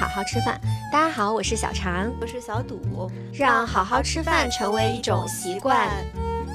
[0.00, 0.58] 好好吃饭。
[0.90, 2.80] 大家好，我是小常，我是小堵，
[3.34, 5.90] 让好好吃饭成为一种习惯。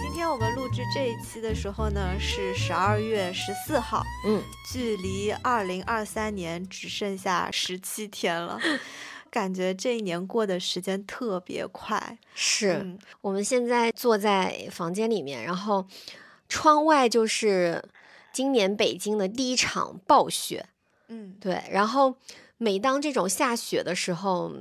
[0.02, 4.42] 今天我们录制这一期的时候呢，是十二月十四号，嗯，
[4.73, 8.60] 距离二零二三年只剩下十七天了，
[9.29, 12.18] 感觉这一年过的时间特别快。
[12.34, 15.86] 是嗯我们现在坐在房间里面，然后
[16.50, 17.84] 窗外就是
[18.34, 20.65] 今年北京的第一场暴雪。
[21.09, 22.15] 嗯，对，然后
[22.65, 24.51] 每当这种下雪的时候，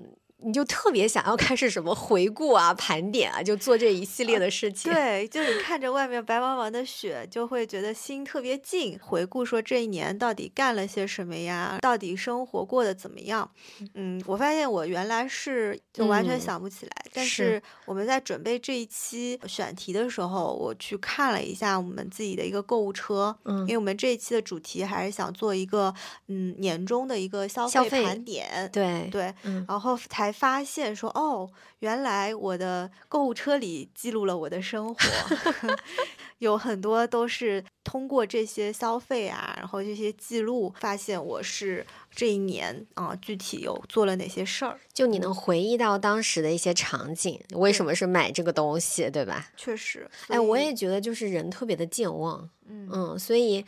[0.44, 4.92] 你就特别想要开始什么回顾啊、盘点啊，就做这一系列的事情。
[4.92, 8.98] 对，就是看着外面白茫茫的雪，就会觉得心特别静。
[9.00, 11.78] 回顾说这一年到底干了些什么呀？
[11.80, 13.50] 到底生活过得怎么样？
[13.94, 25.94] 嗯，我发现我原来是就完全嗯想不起来，但是是我们在准备这一期选题的时候，我去看了一下我们自己的一个购物车，嗯因为我们这一期的主题还是想做一个
[26.28, 28.68] 嗯年终的一个消费盘点。
[28.72, 34.98] 对对，嗯，然后才发现说，哦，原来我的购物车里记录了我的生活，
[36.38, 44.78] 有很多都是通过这些消费啊，然后这些记录，发现我是这一年啊、具体有做了哪些事儿。
[44.92, 49.48] 就你能回忆到当时的一些场景，为什么是买这个东西，对吧？
[49.56, 53.64] 确实，哎，我也觉得就是人特别的健忘，嗯嗯，所以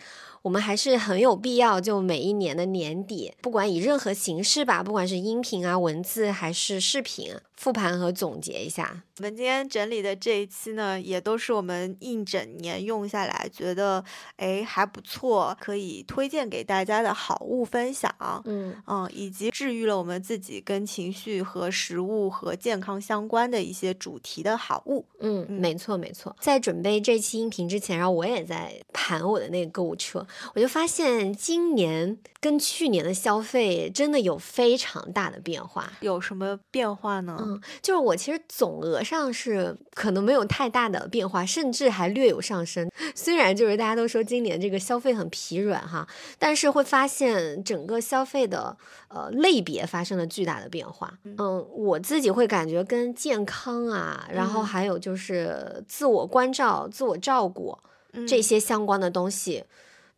[0.47, 9.03] 我们还是很有必要，就每一年的年底，不管以任何形式吧，不管是音频啊、文字还是视频，复盘和总结一下。
[9.19, 14.05] 我们今天整理的这一期呢，也都是我们一整年用下来觉得
[14.37, 18.15] 哎还不错，可以推荐给大家的好物分享。
[18.45, 25.07] 嗯，嗯，以及治愈了我们自己跟情绪和食物和健康相关的一些主题的好物。
[25.21, 26.37] 嗯，嗯没错没错。
[26.39, 35.91] 在准备这期音频之前，然后我也在盘我的那个购物车，我就发现今年跟去年的消费真的有非常大的变化。
[36.01, 37.45] 有什么变化呢？
[37.47, 42.91] 嗯，就是我其实总额上是可能没有太大的变化，甚至还略有上升。
[43.15, 46.07] 虽然就是大家都说今年这个消费很疲软哈，
[46.39, 48.77] 但是会发现整个消费的
[49.09, 51.19] 呃类别发生了巨大的变化。
[51.25, 57.79] 嗯，我自己会感觉跟健康啊，然后嗯还有就是自我关照、自我照顾
[58.13, 59.65] 嗯这些相关的东西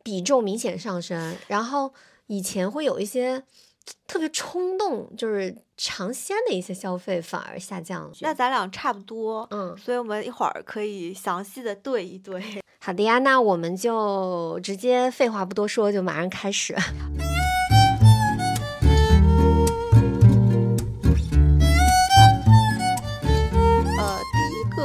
[0.02, 1.36] 比重明显上升。
[1.46, 1.92] 然后
[2.26, 3.42] 以前会有一些
[4.06, 8.10] 特别冲动，就是尝鲜的一些消费反而下降了。
[8.20, 9.46] 那咱俩差不多。
[9.50, 12.42] 嗯，所以我们一会儿可以详细的对一对。
[12.80, 16.74] 好的呀，那我们就直接废话不多说，就马上开始。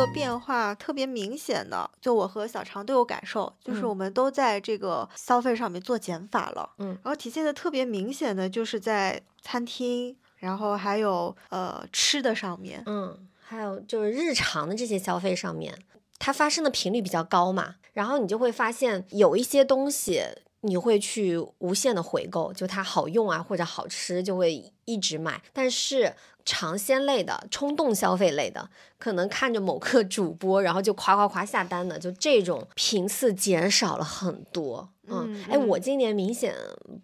[0.05, 6.69] 个变化特别明显的，就我和小常都有感受，就是嗯我们都在这个消费上面做减法了。
[6.79, 12.83] 嗯然后体现的特别明显的就是在餐厅，然后还有呃吃的上面。
[12.85, 15.77] 嗯，还有就是日常的这些消费上面，
[16.19, 20.23] 它发生的频率比较高嘛，然后你就会发现有一些东西
[20.61, 26.13] 你会去无限的回购，就它好用啊或者好吃就会一直买，但是。
[26.45, 28.69] 尝鲜类的、冲动消费类的，
[29.03, 34.87] 可能看着某个主播，然后就夸夸夸下单的，就这种频次减少了很多。
[35.05, 36.55] 嗯嗯，哎，我嗯今年明显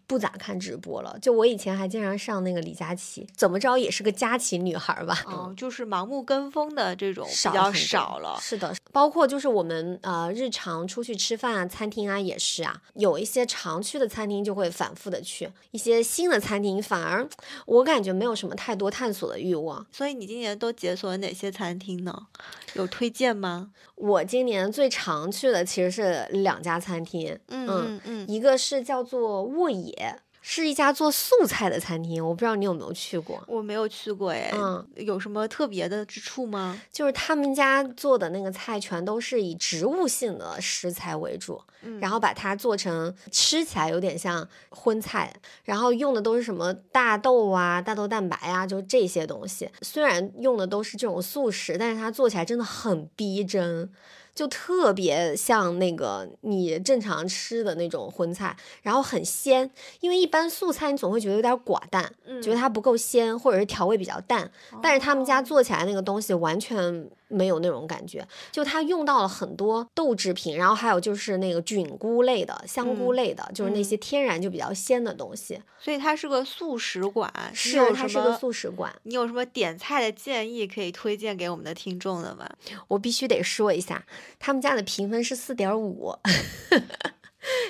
[0.08, 5.22] 不咋看直播了，就我以前还经常上那个李佳琦，怎么着也是个佳琦女孩儿吧？
[5.28, 8.38] 哦，就是盲目跟风的这种比较少了。
[8.40, 17.28] 是的，包括就是我们呃日常出去吃饭啊，餐厅啊也是啊，有一些常去的餐厅就会反复的去，一些新的餐厅反而
[17.66, 19.86] 我感觉没有什么太多探索的欲望。
[19.92, 22.28] 所以你今年都解锁了哪些餐厅呢？
[22.74, 23.72] 有推荐吗？
[23.96, 33.44] 我今年最常去的其实是两家餐厅，嗯嗯嗯嗯，一个是叫做沃野，是一家做素菜的餐厅，我不知道你有没有去过。
[33.48, 34.52] 我没有去过哎。
[34.54, 36.82] 嗯，有什么特别的之处吗？
[36.92, 45.34] 就是他们家做的那个菜全都是以植物性的食材为主，嗯然后把它做成吃起来有点像荤菜，
[45.64, 49.70] 然后用的都是什么大豆啊、大豆蛋白啊，就这些东西。
[49.82, 53.92] 虽然用的都是这种素食，但是它做起来真的很逼真。
[54.34, 64.50] 就特别像那个你正常吃的那种荤菜，然后很鲜，因为一般素菜你总会觉得有点寡淡，嗯觉得它不够鲜，或者是调味比较淡。
[64.82, 65.44] 但是他们家哦。
[65.50, 75.62] 做起来那个东西完全没有那种感觉，就它用到了很多豆制品，然后还有就是那个菌菇类的、香菇嗯类的，就是那些天然就比较鲜的东西。
[75.80, 82.50] 所以它是个素食馆，是它是个素食馆，你有什么点菜的建议可以推荐给我们的听众的吗？
[82.90, 84.06] 我必须得说一下，
[84.40, 86.14] 他们家的评分是四点五。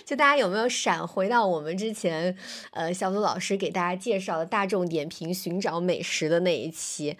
[0.03, 2.35] 就大家有没有闪回到我们之前，
[2.71, 7.15] 呃，小组老师给大家介绍的大众点评寻找美食的那一期？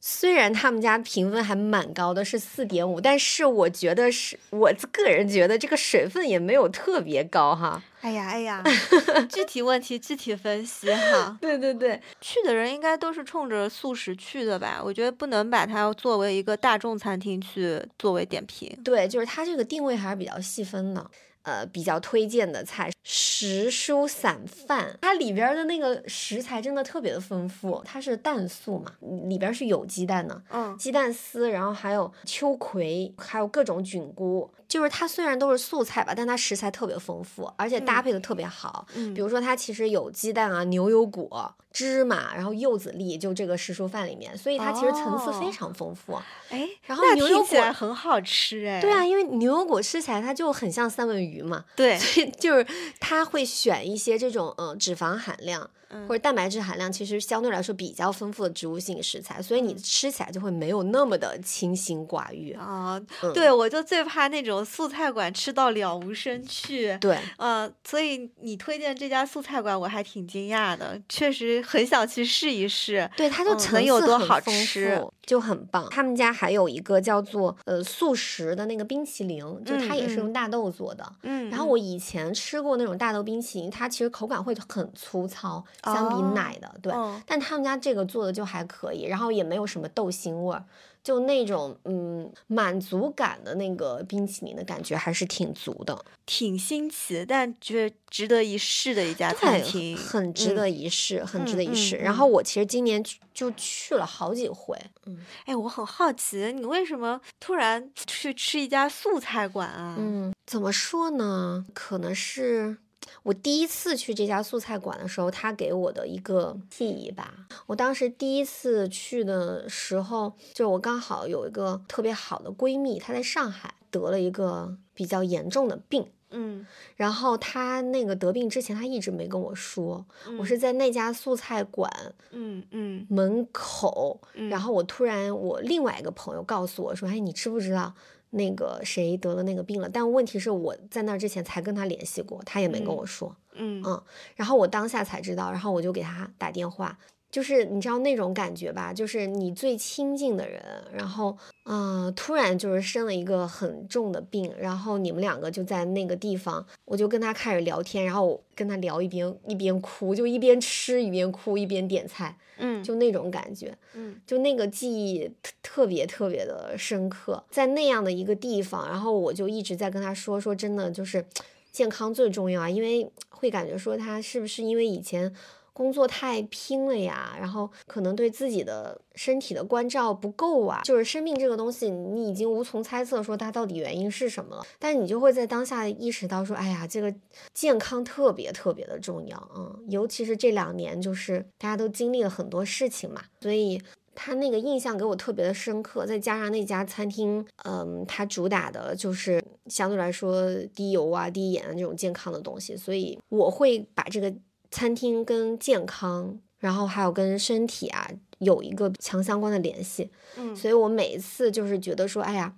[0.00, 7.82] 虽然他们家评分还蛮高的，是四点五，但是我觉得是我个人觉得这个水分也没有特别高哈。
[8.00, 8.62] 哎呀哎呀，
[9.28, 11.36] 具体问题具体分析哈。
[11.40, 14.80] 对对对，去的人应该都是冲着素食去的吧？
[14.84, 18.72] 我觉得不能把它作为一个大众餐厅去作为点评。
[18.84, 21.04] 对，就是它这个定位还是比较细分的。
[21.42, 27.80] 呃，比较推荐的菜时蔬散饭，它里边的那个食材真的特别的丰富。
[27.84, 28.92] 它是蛋素嘛，
[29.28, 34.50] 里边是有鸡蛋的，嗯，鸡蛋丝，然后还有秋葵，还有各种菌菇。
[34.68, 38.86] 就是它虽然都是素菜吧，但它食材特别丰富，而且搭配的特别好。
[38.94, 46.20] 嗯，比如说它其实有鸡蛋啊、牛油果、芝麻，然后柚子粒，就这个时蔬饭里面，所以它其实层次非常丰富。
[46.50, 48.80] 哎，然后牛油果很好吃哎。
[48.80, 51.64] 对啊，因为牛油果吃起来它就很像三文鱼嘛。
[51.74, 52.66] 对，所以就是
[53.00, 55.70] 它会选一些这种嗯脂肪含量。
[56.06, 63.00] 或者蛋白质含量其实相对来说比较丰富的植物性食材，所以你吃起来就会没有那么的清心寡欲啊。
[63.32, 66.96] 对，我就最怕那种素菜馆吃到了无生趣。
[66.98, 73.10] 对，呃，所以你推荐这家素菜馆，我还挺惊讶的，确实很想去试一试。
[73.16, 75.88] 对，它就层有多好吃，就很棒。
[75.90, 81.12] 他们家还有一个叫做呃素食的那个冰淇淋，就它也是用大豆做的。
[81.22, 81.48] 嗯。
[81.48, 85.64] 然后我以前吃过那种大豆冰淇淋，它其实口感会很粗糙。
[85.84, 86.92] 相比奶的，对，
[87.26, 90.64] 但他们家这个做的就还可以，然后也没有什么豆腥味儿，
[91.02, 101.96] 就那种嗯满足感的那个冰淇淋的感觉还是挺足的，挺新奇，但觉得值得一试的一家餐厅，很值得一试，很值得一试。
[101.96, 103.02] 然后我其实今年
[103.32, 104.76] 就去了好几回，
[105.06, 109.96] 嗯，哎，我很好奇，你为什么突然去吃一家素菜馆啊？
[109.98, 111.64] 嗯，怎么说呢？
[111.72, 112.78] 可能是。
[113.22, 117.46] 我第一次去这家素菜馆的时候，他给我的一个记忆吧。
[117.66, 126.66] 我当时第一次去的时候，就我刚好有一个特别好的闺蜜，她在上海得了一个比较严重的病，嗯，
[126.96, 130.06] 然后她那个得病之前，她一直没跟我说。
[130.38, 131.90] 我是在那家素菜馆，
[132.30, 137.94] 嗯嗯，门口，然后我突然，我另外一个朋友告诉我说：“哎，你知不知道？”
[138.30, 144.02] 那个谁得了那个病了，但问题是我在那之前才跟他联系过，他也没跟我说，嗯嗯，
[144.36, 146.98] 然后我当下才知道，然后我就给他打电话，
[147.30, 162.36] 就是你知道那种感觉吧，就是你最亲近的人，然后嗯，突然就是生了一个很重的病，然后你们两个就在那个地方，我就跟他开始聊天，然后我跟他聊一边一边哭，就一边吃一边哭一边点菜。
[162.60, 171.24] 嗯，就那种感觉，嗯，就那个记忆特特别特别的深刻，在那样的一个地方，然后我就一直在跟他说说，真的就是
[171.70, 175.32] 健康最重要啊，因为会感觉说他是不是因为以前。
[175.78, 180.80] 工作太拼了呀，然后可能对自己的身体的关照不够啊。
[180.82, 184.66] 就是生病这个东西，你已经无从猜测说它到底原因是什么了。
[184.80, 187.14] 但你就会在当下意识到说，哎呀，这个
[187.54, 189.70] 健康特别特别的重要啊。
[189.86, 193.80] 尤其是这两年，就是大家都经历了很多事情嘛，所以
[194.16, 196.04] 他那个印象给我特别的深刻。
[196.04, 204.34] 再加上那家餐厅，嗯，它主打的就是相对来说低油啊、低盐的这种健康的东西，所以我会把这个。
[204.70, 210.10] 餐厅跟健康，然后还有跟身体啊，有一个强相关的联系。
[210.36, 212.54] 嗯，所以我每一次就是觉得说，哎呀，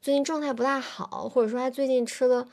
[0.00, 2.46] 最近状态不大好，或者说，哎，最近吃的，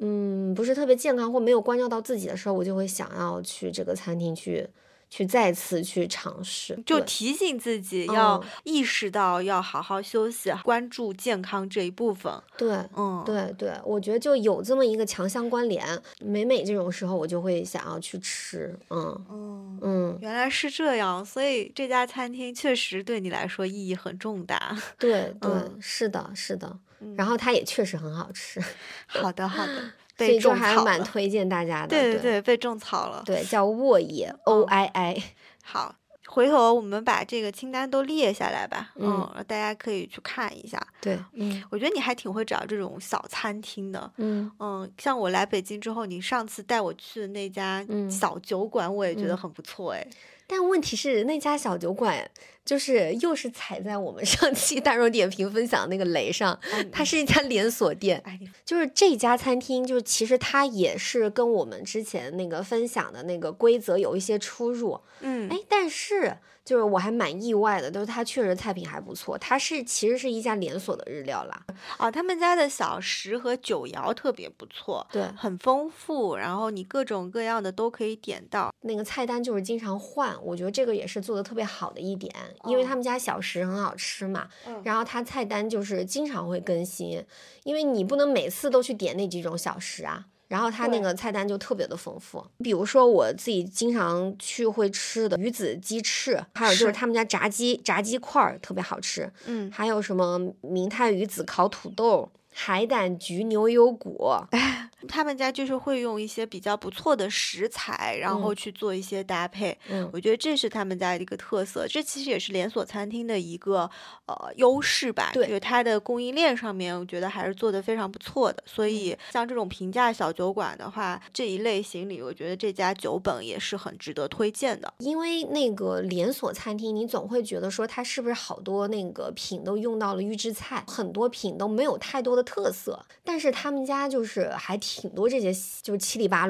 [0.00, 4.68] 嗯，不是特别健康，或没有关照到自己的时候，我就会想要去这个餐厅去。
[5.10, 12.32] 去再次去尝试，就提醒自己要意识到要好好休息，关注健康这一部分。
[12.56, 15.86] 对，嗯，对对，我觉得就有这么一个强相关联。
[16.20, 18.78] 每每这种时候，我就会想要去吃。
[18.90, 24.76] 嗯嗯嗯，原来是这样，所以这家餐厅确实对你来说意义很重大。
[24.98, 25.50] 对 对，
[25.80, 26.78] 是的，是的。
[27.16, 28.60] 然后它也确实很好吃。
[29.06, 29.92] 好的，好的。
[30.18, 35.22] 所以就还蛮推荐大家的，对对对，被种草了，对，叫沃野 O I I。
[35.62, 35.94] 好，
[36.26, 40.84] 回头我们把这个清单都列下来吧，嗯，大家可以去看一下。
[41.00, 50.06] 对，嗯，我觉得你还挺会找这种小餐厅的，嗯嗯，像我来北京之后，你上次带我去的那家小酒馆，我也觉得很不错，哎。
[50.48, 52.28] 但问题是那家小酒馆
[52.64, 56.58] 就是又是踩在我们上期大众点评分享那个雷上，
[56.90, 58.20] 它是一家连锁店，
[58.64, 66.38] 就是这家餐厅，就是其实它也是跟我们之前那个分享的那个规则有一些出入，嗯，哎，但是。
[66.68, 69.38] 就是我还蛮意外的，就是它确实菜品还不错。
[69.38, 71.64] 它是其实是一家连锁的日料啦，
[71.98, 78.70] 哦，他们家的小食和酒肴特别不错，对，很丰富，然后你各种各样的都可以点到。
[78.82, 82.30] 那个菜单就是经常换，我觉得这个也是做的特别好的一点，
[82.66, 87.24] 因为他们家小食很好吃嘛，嗯然后它菜单就是经常会更新，
[87.64, 90.26] 因为你不能每次都去点那几种小食啊。
[90.48, 102.28] 然后它那个菜单就特别的丰富，比如说我自己经常去会吃的鱼子鸡翅，还有就是是他们家炸鸡炸鸡块儿特别好吃，嗯，还有什么明太鱼子烤土豆、
[102.60, 104.44] 海胆焗牛油果，
[105.06, 109.78] 他们家就是会用一些比较不错的食材，然后去做一些搭配。
[109.88, 113.88] 嗯我觉得这是他们家的一个特色，这其实也是连锁餐厅的一个
[114.26, 115.30] 呃优势吧。
[115.32, 118.60] 对就是它的供应链上面，我觉得还是做得非常不错的。
[118.66, 124.92] 所以嗯像这种平价小酒馆的话，这一类型里，我觉得这家酒本也是很值得推荐的。
[124.98, 132.98] 因为那个连锁餐厅，你总会觉得说它是不是好多那个品都用到了预制菜，很多品都没有太多的特色。
[133.22, 135.52] 但是他们家就是还挺多这些
[135.82, 136.46] 就是七里八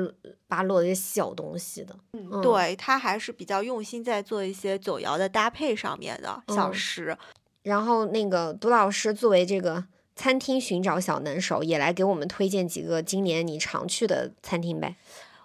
[0.46, 1.96] 八落的这些小东西的。
[2.12, 7.18] 嗯对，他还是比较用心在做一些酒肴的搭配上面的小嗯食。
[7.62, 14.96] 然后那个杜老师作为这个餐厅寻找小能手，也来给我们推荐几个今年你常去的餐厅呗。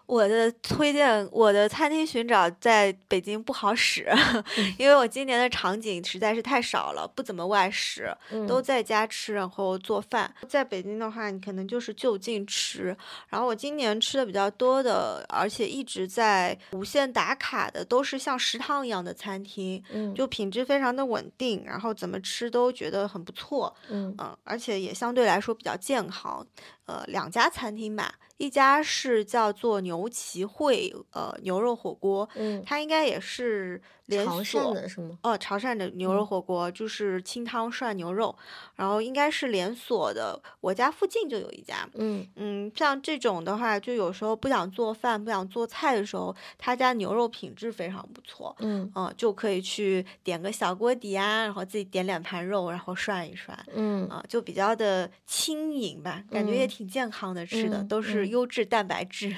[0.05, 4.07] 我的推荐，我的餐厅寻找在北京不好使，
[4.77, 8.15] 因为我今年的场景实在是太少了，不怎么外食，
[8.47, 10.31] 都嗯在家吃，然后做饭。
[10.47, 12.95] 在北京的话，你可能就是就近吃。
[13.29, 23.73] 然后我今年吃的比较多的，而且一直在无限打卡的，都是像食堂一样的餐厅，嗯就品质非常的稳定，然后怎么吃都觉得很不错。
[23.89, 26.45] 嗯嗯，而且也相对来说比较健康。
[26.85, 35.17] 呃，两家餐厅吧，一家是叫做牛旗汇呃牛肉火锅，嗯，它应该也是连潮锁汕的是吗？
[35.23, 38.35] 哦，潮汕的牛肉嗯火锅就是清汤涮牛肉，
[38.75, 41.87] 然后应该是连锁的，我家附近就有一家。
[41.95, 48.55] 嗯嗯，像这种的话，就有时候不想做饭、不想做菜的时候，他家牛肉品质非常不错。
[48.59, 53.57] 嗯嗯，就可以去点个小锅底啊，然后自己点两盘肉，然后涮一涮。
[53.73, 59.35] 嗯啊，就比较的轻盈吧，感觉也嗯挺健康的，吃的、嗯都是嗯优质蛋白质。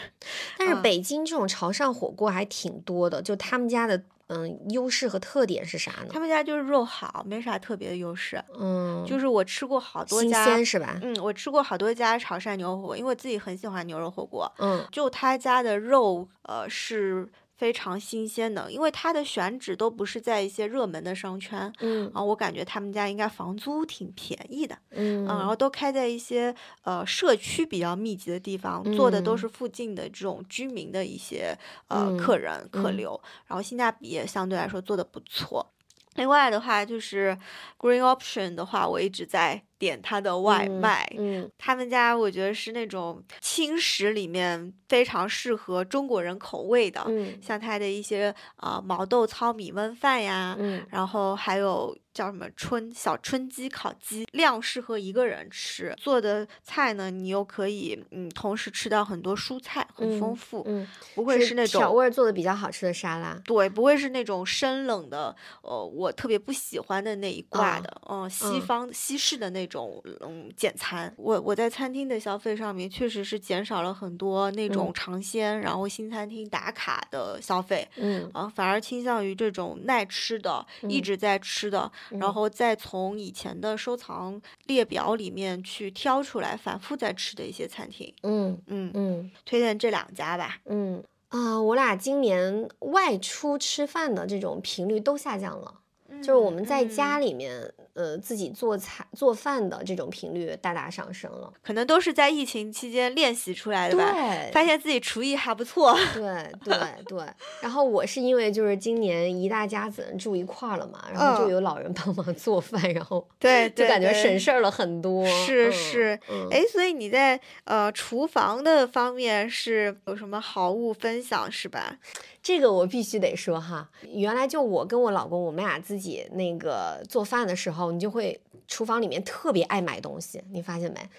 [0.57, 6.19] 但是嗯北京这种潮汕火锅还挺多的，就他们家的嗯优势和特点是啥呢他？
[6.19, 8.43] 们家就是肉好，没啥特别的优势。
[8.57, 10.99] 嗯，就是我吃过好多新家，鲜是吧？
[11.03, 21.71] 嗯，我吃过好多家潮汕牛肉火锅，因为我自己很喜欢牛肉火锅，嗯就他家的肉，呃，是非常新鲜的，因为它的选址都不是在一些热门的商圈。
[21.79, 31.57] 嗯啊，我感觉他们家应该房租挺便宜的，嗯嗯，然后都开在一些呃社区比较密集的地方，做的都嗯是附近的这种居民的一些
[31.87, 35.71] 呃嗯客人客嗯流，然后性价比也相对来说做的不错。
[36.15, 37.37] 另外的话就是
[37.77, 41.07] Green Option 的话，我一直在点他的外嗯卖。
[41.17, 55.93] 嗯他们家我觉得是那种轻食里面非常适合中国人口味的，嗯像他的一些啊、呃毛豆糙米焖饭呀，嗯然后还有叫什么春小春鸡烤鸡，量适合一个人吃。
[55.97, 61.81] 做的菜呢，你又可以嗯同时吃到很多蔬菜，很丰嗯富，嗯，不会是那种。
[61.81, 63.39] 调味儿做的比较好吃的沙拉。
[63.43, 71.13] 对，不会是那种生冷的，呃，我特别不喜欢的那一挂啊的，嗯，西嗯方西式的那种，嗯，简餐。
[71.17, 88.13] 我我在餐厅的消费上面确实是减少了很多那种嗯尝鲜，然后新餐厅打卡的消费，嗯啊，反而倾向于这种耐吃的，一嗯直在吃的，然嗯后再从以前的收藏列表里面去挑出来反复在吃的一些餐厅。
[88.23, 90.57] 嗯嗯，嗯推荐这两家吧。
[90.65, 95.81] 嗯啊、我俩今年外出吃饭的这种频率都下降了。
[96.21, 97.19] 就是我们在家。
[97.19, 101.51] 里面，呃，自己做菜做饭的这种频率大大上升了。
[101.63, 104.13] 可能都是在疫情期间练习出来的吧，
[104.51, 105.97] 发现自己厨艺还不错。
[106.13, 107.25] 对对对，
[107.61, 115.25] 然后我是因为就是今年一大家子人住一块儿了嘛，然后就嗯有老人帮忙做饭，然后 对，就感觉省事儿了很多。
[115.27, 121.97] 是嗯是，嗯哎，所以你在呃厨房的方面是有什么好物分享是吧？
[122.43, 131.09] 这个我必须得说哈，原来就我跟我老公，我们俩自己那个做饭的时候，你就会厨房里面特别爱买东西，你发现没？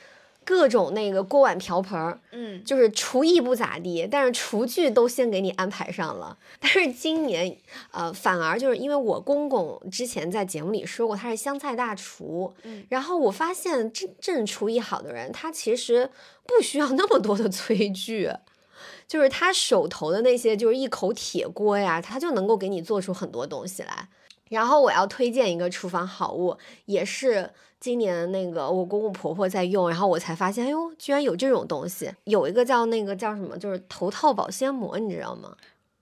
[0.45, 6.39] 各种那个锅碗瓢盆儿，嗯，就是厨艺不咋地，但是厨具都先给你安排上了。
[6.61, 7.57] 但是今年，
[7.91, 16.09] 呃，反而就是因为我公公之前在节目里说过他是湘菜大厨，嗯然后我发现真正厨艺好的人，他其实
[16.47, 18.31] 不需要那么多的炊具。
[19.09, 24.09] 就是他手头的那些就是一口铁锅呀，他就能够给你做出很多东西来。
[24.49, 27.51] 然后我要推荐一个厨房好物，也是
[27.81, 32.13] 今年那个我公公婆婆在用，然后我才发现，哎呦，居然有这种东西。
[32.25, 35.57] 有一个叫那个叫什么，就是头套保鲜膜，你知道吗？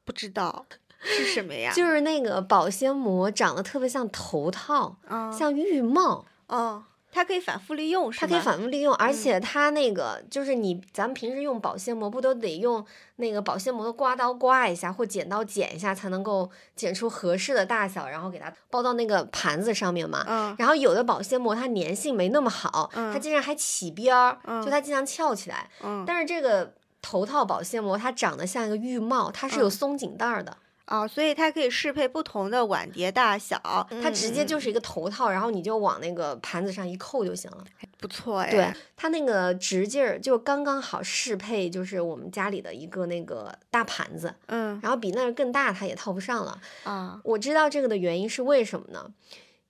[0.04, 0.66] 不知道
[1.00, 1.72] 是什么呀？
[1.72, 6.24] 就是那个保鲜膜长得特别像头套，嗯像浴帽。
[6.46, 12.84] 哦，它可以反复利用，是它可以反复利用，而且它那个就是你，咱们平时用保鲜膜不都得用
[13.16, 20.24] 那个保鲜膜的刮刀刮一下，或剪刀剪一下，才能够剪出合适的大小，然后给它包到那个盘子上面嘛。
[20.26, 25.70] 嗯然后有的保鲜膜它粘性没那么好，它嗯竟然还起边儿，嗯就它经常翘起来。
[25.82, 30.56] 嗯但是这个头套保鲜膜它长得像一个浴帽，它是有嗯松紧带儿的，
[30.86, 33.58] 哦，所以它可以适配不同的碗碟大小，
[34.02, 37.64] 它直接嗯就是一个头套，然后你就往那个盘子上一扣就行了。
[37.98, 38.50] 不错哎。
[38.50, 46.60] 对，它那个直径儿就刚刚好适配，就是我们家里的一个那个大盘子，嗯然后比那儿更大它也套不上了。
[46.82, 49.10] 啊我知道这个的原因是为什么呢？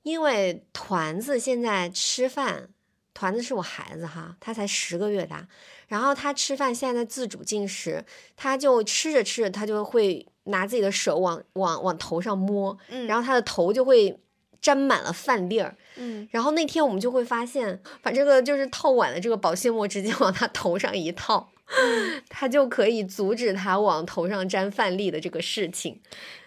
[0.03, 2.69] 因为团子现在吃饭，
[3.15, 5.47] 团子是我孩子哈，他才十个月大，
[5.87, 8.05] 然后他吃饭现在在自主进食，
[8.37, 14.19] 他就吃着吃着他就会拿自己的手往往往头上摸，嗯，然后他的头就会
[14.61, 15.77] 沾满了饭粒儿。
[15.97, 21.51] 嗯然后那天我们就会发现，把这个就是套碗的这个保鲜膜直接往他头上一套，
[22.29, 26.01] 他就可以阻止他往头上沾饭粒的这个事情。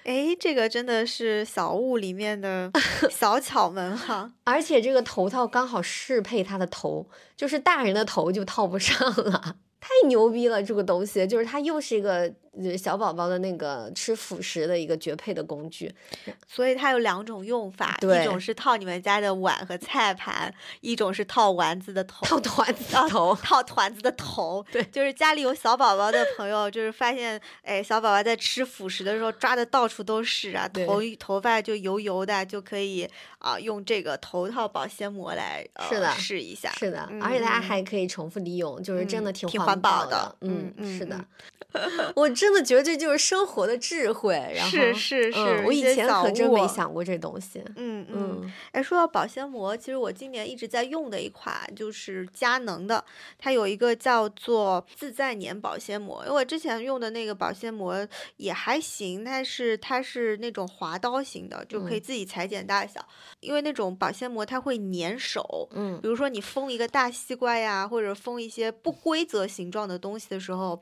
[0.03, 2.71] 哎，这个真的是小物里面的
[3.11, 4.31] 小巧门哈。
[4.43, 9.55] 而且这个头套刚好适配他的头，就是大人的头就套不上了。
[9.79, 12.33] 太牛逼了，这个东西就是它又是一个呃
[12.77, 15.93] 小宝宝的那个吃辅食的一个绝配的工具。
[16.47, 22.25] 所以它有两种用法，一种是套你们家的碗和菜盘，一种是套丸子的头。
[22.25, 33.07] 套团子的头，套团子的头，对就是家里有小宝宝的朋友，就是发现，哎，小宝宝在吃辅食的时候抓的到处都是啊，头头发就油油的，就可以
[33.39, 36.71] 啊、用这个头套保鲜膜来呃是的试一下。
[36.71, 40.35] 是的，嗯而且它嗯还可以重复利用，就是真的嗯挺环环保的的。
[40.41, 41.15] 嗯，嗯是的
[41.73, 44.33] 嗯， 我真的觉得这就是生活的智慧。
[44.55, 47.61] 然后是是嗯是我以前可真没想过这东西。
[47.75, 53.03] 嗯嗯，嗯哎，说到保鲜膜，其实我今年一直在用的一款就是佳能的，
[53.37, 56.23] 它有一个叫做自在粘保鲜膜。
[56.25, 58.07] 因为我之前用的那个保鲜膜
[58.37, 63.05] 也还行，但是它是那种滑刀型的，就可以嗯自己裁剪大小。
[63.39, 70.81] 因为那种保鲜膜它会粘手，嗯比如说你封一个大西瓜呀，或者封一些不规则形状的东西的时候。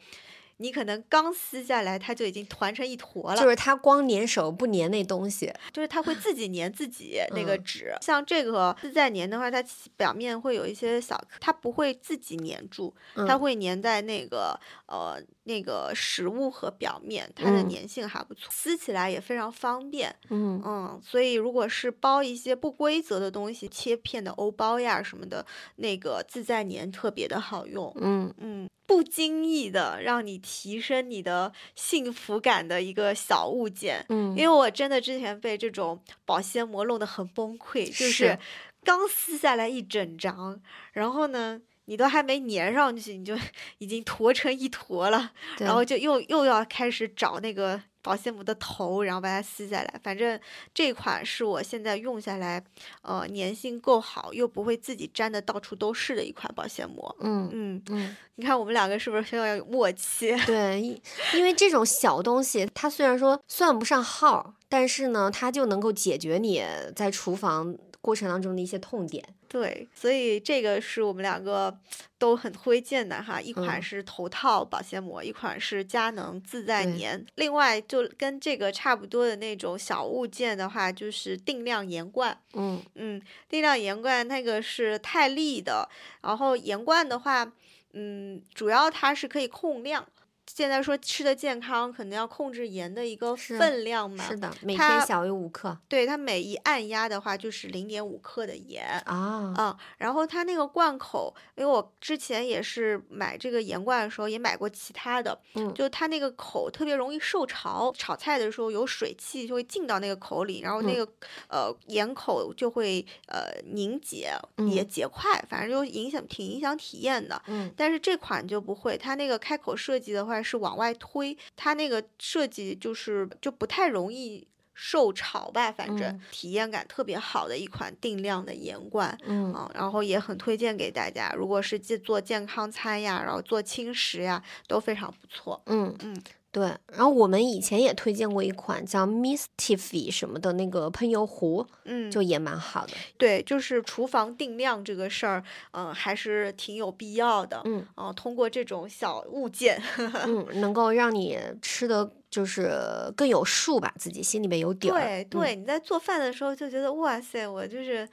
[0.58, 3.42] 你可能刚撕下来，它就已经团成一坨了。
[3.42, 5.52] 就是它光粘手不粘那东西。
[5.74, 7.94] 就是它会自己粘自己 那个嗯纸。
[8.02, 9.64] 像这个自在粘的话，它
[9.98, 12.94] 表面会有一些小，它不会自己粘住，
[13.28, 20.16] 它嗯会粘在那个呃那个食物和表面，它的嗯粘性还不错，撕起来也非常方便。
[20.30, 25.46] 嗯嗯，所以如果是包一些不规则的东西，切片的欧包呀什么的，
[25.78, 27.92] 那个自在粘特别的好用。
[28.02, 34.06] 嗯嗯，不经意的让你提升你的幸福感的一个小物件。
[34.10, 38.40] 嗯，因为我真的之前被这种保鲜膜弄得很崩溃，就是是
[38.84, 40.60] 刚撕下来一整张，
[40.94, 43.36] 然后呢，你都还没粘上去，你就
[43.78, 50.00] 已经坨成一坨了，然后就又又要开始找那个保鲜膜的头，然后把它撕下来。
[50.04, 50.40] 反正
[50.74, 52.64] 这款是我现在用下来，
[53.02, 57.16] 呃，粘性够好，又不会自己粘的到处都是的一款保鲜膜。
[57.20, 60.36] 嗯嗯，嗯，你看我们两个是不是非常有默契？
[60.46, 61.00] 对，因
[61.36, 66.64] 因为这种小东西，它虽然说算不上号，但是呢，它就能够解决你
[66.96, 69.24] 在厨房过程当中的一些痛点。
[69.56, 71.74] 对，所以这个是我们两个
[72.18, 77.26] 都很推荐的哈，一款嗯是头套保鲜膜，一款是佳能自在对粘。
[77.36, 82.38] 另外，就跟这个差不多的那种小物件的话，就是定量盐罐。
[82.52, 85.88] 嗯嗯，定量盐罐那个是泰利的，
[86.22, 87.50] 然后盐罐的话，
[87.94, 90.06] 嗯，主要它是可以控量。
[90.48, 94.24] 现在说吃的健康，可能要控制盐的一个分量嘛。
[94.24, 98.86] 是的，每天小于五克对，它每一按压的话就是零点五克的盐。
[99.06, 99.54] 啊。
[99.58, 111.12] 嗯，然后它那个罐口，因为我之前也是买这个盐罐的时候也买过其他的，嗯就它那个口特别容易受潮，炒菜的时候有水汽就会进到那个口里，然后那嗯个、
[111.50, 114.32] 呃盐口就会呃凝结
[114.70, 117.42] 也嗯结块，反正就影响挺影响体验的。
[117.48, 129.18] 嗯但是这款就不会，它那个开口设计的话是往外推，它那个设计就是就不太容易受潮吧，反正嗯体验感特别好的一款定量的盐罐。
[129.26, 135.62] 嗯啊，然后也很推荐给大家，如果是做做健康餐呀，然后做轻食呀，都非常不错。
[135.68, 136.22] 嗯嗯，
[136.56, 136.68] 对。
[136.88, 142.94] 然后我们以前也推荐过一款叫 Mistify 什么的那个喷油壶，嗯，就也蛮好的。
[143.18, 147.62] 对，就是厨房定量这个事儿，嗯、还是挺有必要的。
[147.66, 152.72] 嗯嗯、通过这种小物件，嗯， 能够让你吃的就是
[153.18, 154.98] 更有数吧，自己心里面有底儿。
[154.98, 158.08] 嗯对对，你在做饭的时候就觉得哇塞，我就是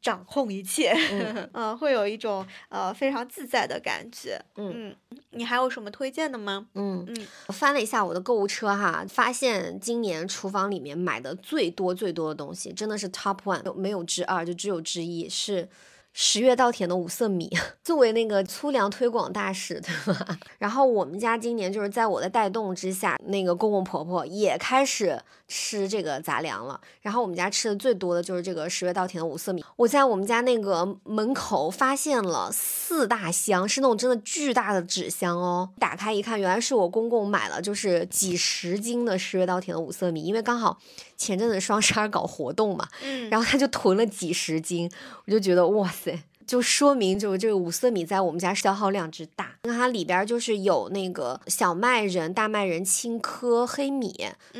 [0.00, 4.40] 掌控一切， 嗯呃、会有一种呃非常自在的感觉。
[4.56, 4.96] 嗯嗯，
[5.30, 6.66] 你还有什么推荐的吗？
[6.74, 15.68] 嗯嗯我翻了一下我的购物车哈，发现今年厨房里面买的最多最多的东西，真的是 top one，没有之二，就只有之一是。
[16.12, 17.48] 十月稻田的五色米，
[17.84, 20.38] 作为那个粗粮推广大使，对吧？
[20.58, 26.80] 然后我们家今年就是在我的带动之下，那个公公婆婆也开始吃这个杂粮了。
[27.02, 29.62] 然后我们家吃的最多的就是这个十月稻田的五色米。
[29.74, 35.68] 我在我们家那个门口发现了四大箱，是那种真的巨大的纸箱哦。
[35.78, 40.78] 打开一看，原来是我公公买了，就是几十斤的十月稻田的五色米，因为刚好
[41.16, 44.88] 前阵子双十二搞活动嘛，嗯，然后他就囤了几十斤，
[45.26, 49.54] 我就觉得哇塞，就说明就这个五色米在我们家消耗量之大。
[49.62, 54.12] 那它里边儿就是有那个小麦仁、大麦仁、青稞、黑米，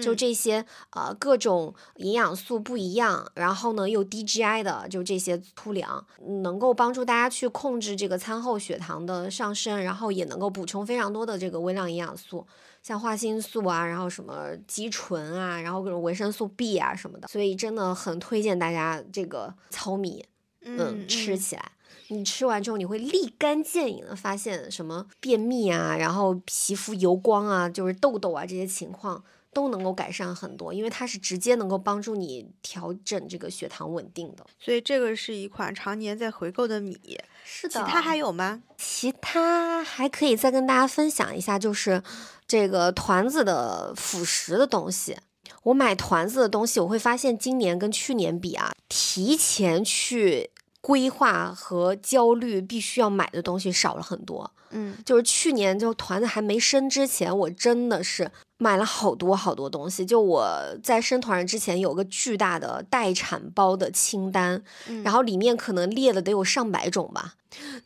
[0.02, 6.06] 就嗯这些呃各种营养素不一样，然后呢又低 GI 的，就这些粗粮，
[6.42, 12.46] 能够帮助大家去控制这个餐后血糖的上升，然后也能够补充非常多的这个微量营养素。
[12.82, 20.24] 像花青素啊，然后什么肌醇啊，然后各种维生素 B 啊什么的，所以真的很推荐大家这个糙米，
[20.62, 21.72] 嗯，吃起来。
[22.08, 34.44] 你吃完之后，你会立竿见影的发现什么便秘啊，然后皮肤油光啊，就是痘痘啊这些情况都能够改善很多，因为它是直接能够帮助你调整这个血糖稳定的。
[34.58, 36.98] 所以这个是一款常年在回购的米。
[37.44, 38.62] 是的其他还有吗？
[38.76, 42.02] 其他还可以再跟大家分享一下，就是
[42.48, 45.16] 这个团子的辅食的东西。
[45.64, 54.50] 我买团子的东西，我会发现今年跟去年比啊，提前去规划和焦虑必须要买的东西少了很多。
[54.72, 60.06] 嗯就是去年就团子还没生之前，我真的是买了好多好多东西。
[60.06, 67.34] 就我在生团之前有个巨大的待产包的清单，嗯然后里面可能列了得有上百种吧。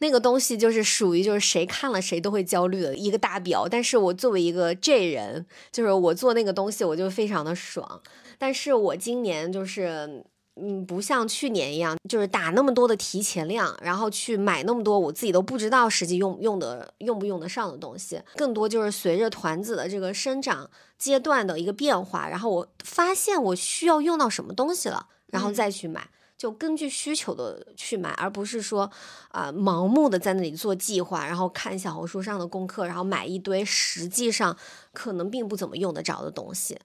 [0.00, 3.66] 那个东西就是属于就是谁看了谁都会焦虑的一个大表。
[3.66, 8.02] 但是我作为一个 J 人，就是我做那个东西我就非常的爽。
[8.38, 10.22] 但是我今年就是。
[10.57, 26.09] 嗯，不像去年一样，就是打那么多的提前量，然后去买那么多我自己都不知道实际用用的用不用得上的东西，更多就是随着团子的这个生长阶段的一个变化，然后我发现我需要用到什么东西了，然后嗯再去买。
[26.37, 28.90] 就根据需求的去买，而不是说
[29.29, 34.55] 啊、盲目的在那里做计划，然后看小红书上的功课，然后买一堆实际上
[34.93, 36.79] 可能并不怎么用得着的东西。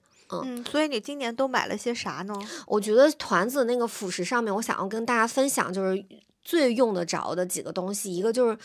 [0.44, 2.34] 嗯，所以你今年都买了些啥呢？
[2.66, 6.04] 我觉得团子那个辅食上面，我想要跟大家分享就是
[6.42, 8.58] 最用得着的几个东西，一个就是。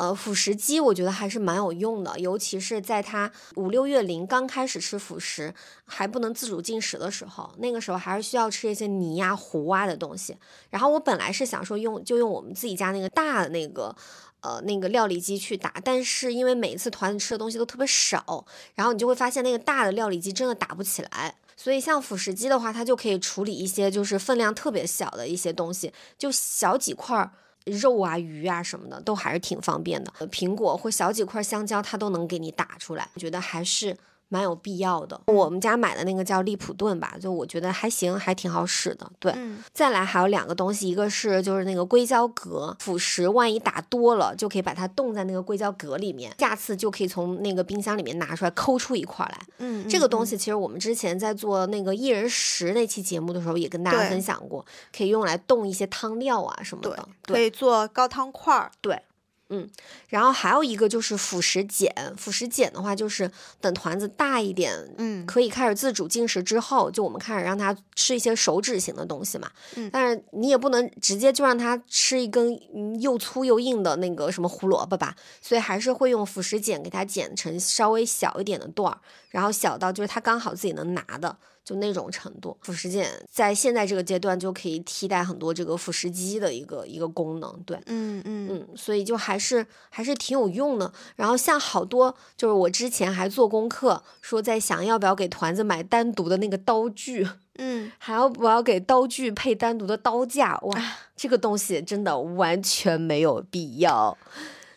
[0.00, 5.52] 呃，辅食机我觉得还是蛮有用的，尤其是在他五六月龄刚开始吃辅食，
[5.84, 10.34] 还不能自主进食的时候，那个时候还是需要吃一些泥呀、糊啊的东西。
[10.70, 13.94] 然后我本来是想说用就用我们自己家那个大的那个
[14.40, 21.34] 呃那个料理机去打，但是因为每一次团子吃的东西都特别少，然后你就会发现那个大的料理机真的打不起来。
[21.58, 27.32] 所以像辅食机的话，它就可以处理一些就是分量特别小的一些东西，就小几块儿
[27.66, 30.12] 肉啊、鱼啊什么的，都还是挺方便的。
[30.28, 33.96] 苹果或小几块香蕉，它都能给你打出来，我觉得还是
[34.30, 35.20] 蛮有必要的。
[35.26, 39.06] 我们家买的那个叫利普顿吧，就我觉得还行，还挺好使的。
[39.18, 49.38] 对，嗯再来还有两个东西，一个是就是那个硅胶格，辅食万一打多了，就可以把它冻在那个硅胶格里面，下次就可以从那个冰箱里面拿出来抠出一块来。
[49.58, 54.64] 嗯，这个东西西其实我们之前在做那个一人食那期节目的时候也跟大家分享过，
[54.96, 57.08] 可以用来冻一些汤料啊什么对的。
[57.24, 58.70] 可以做高汤块儿。
[58.80, 59.02] 对，
[59.50, 59.68] 嗯，
[60.08, 69.50] 然后还有一个就是辅食碱，辅食碱的话就是等团子大一点，嗯可以开始自主进食之后，就我们开始让他吃一些手指型的东西嘛。
[69.76, 78.98] 嗯但是你也不能直接就让他吃一根嗯又粗又硬的那个什么胡萝卜吧，所以还是会用辅食碱给它剪成稍微小一点的段儿，
[79.30, 81.36] 然后小到就是他刚好自己能拿的。
[81.70, 82.56] 就那种程度。
[82.62, 90.92] 辅食碱在现在这个阶段就可以替代很多这个辅食机的一个一个功能，对，嗯嗯嗯，所以就还是还是挺有用的。
[91.14, 97.28] 然后像好多就是我之前还做功课，说在想要不要给团子买单独的那个刀具，
[97.58, 100.58] 嗯，还要我要给刀具配单独的刀架？
[100.64, 104.18] 哇，这个东西真的完全没有必要。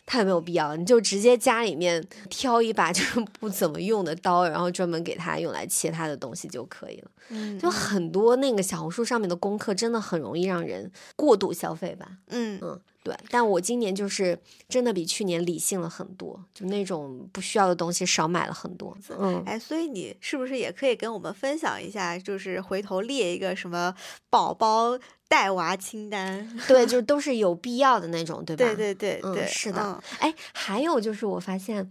[0.06, 7.10] 太没有必要了，你就直接家里面挑一把就是不怎么用的刀，然后专门给它用来切它的东西就可以了。
[7.30, 12.06] 嗯，就很多那个小红书上面的功课，真的很容易让人过度消费吧。
[12.28, 13.16] 嗯嗯，对。
[13.30, 18.96] 但我今年就是真的比去年理性了很多，就那种不需要的东西少买了很多。
[19.18, 23.94] 嗯，哎，所以你是不是也可以跟我们分享一下，就是回头列一个什么
[24.28, 26.46] 宝宝带娃清单？
[26.68, 28.64] 对，就都是有必要的那种，对吧？
[28.66, 29.80] 对对对对，嗯，是的。
[29.82, 31.90] 嗯哎，还有就是我发现。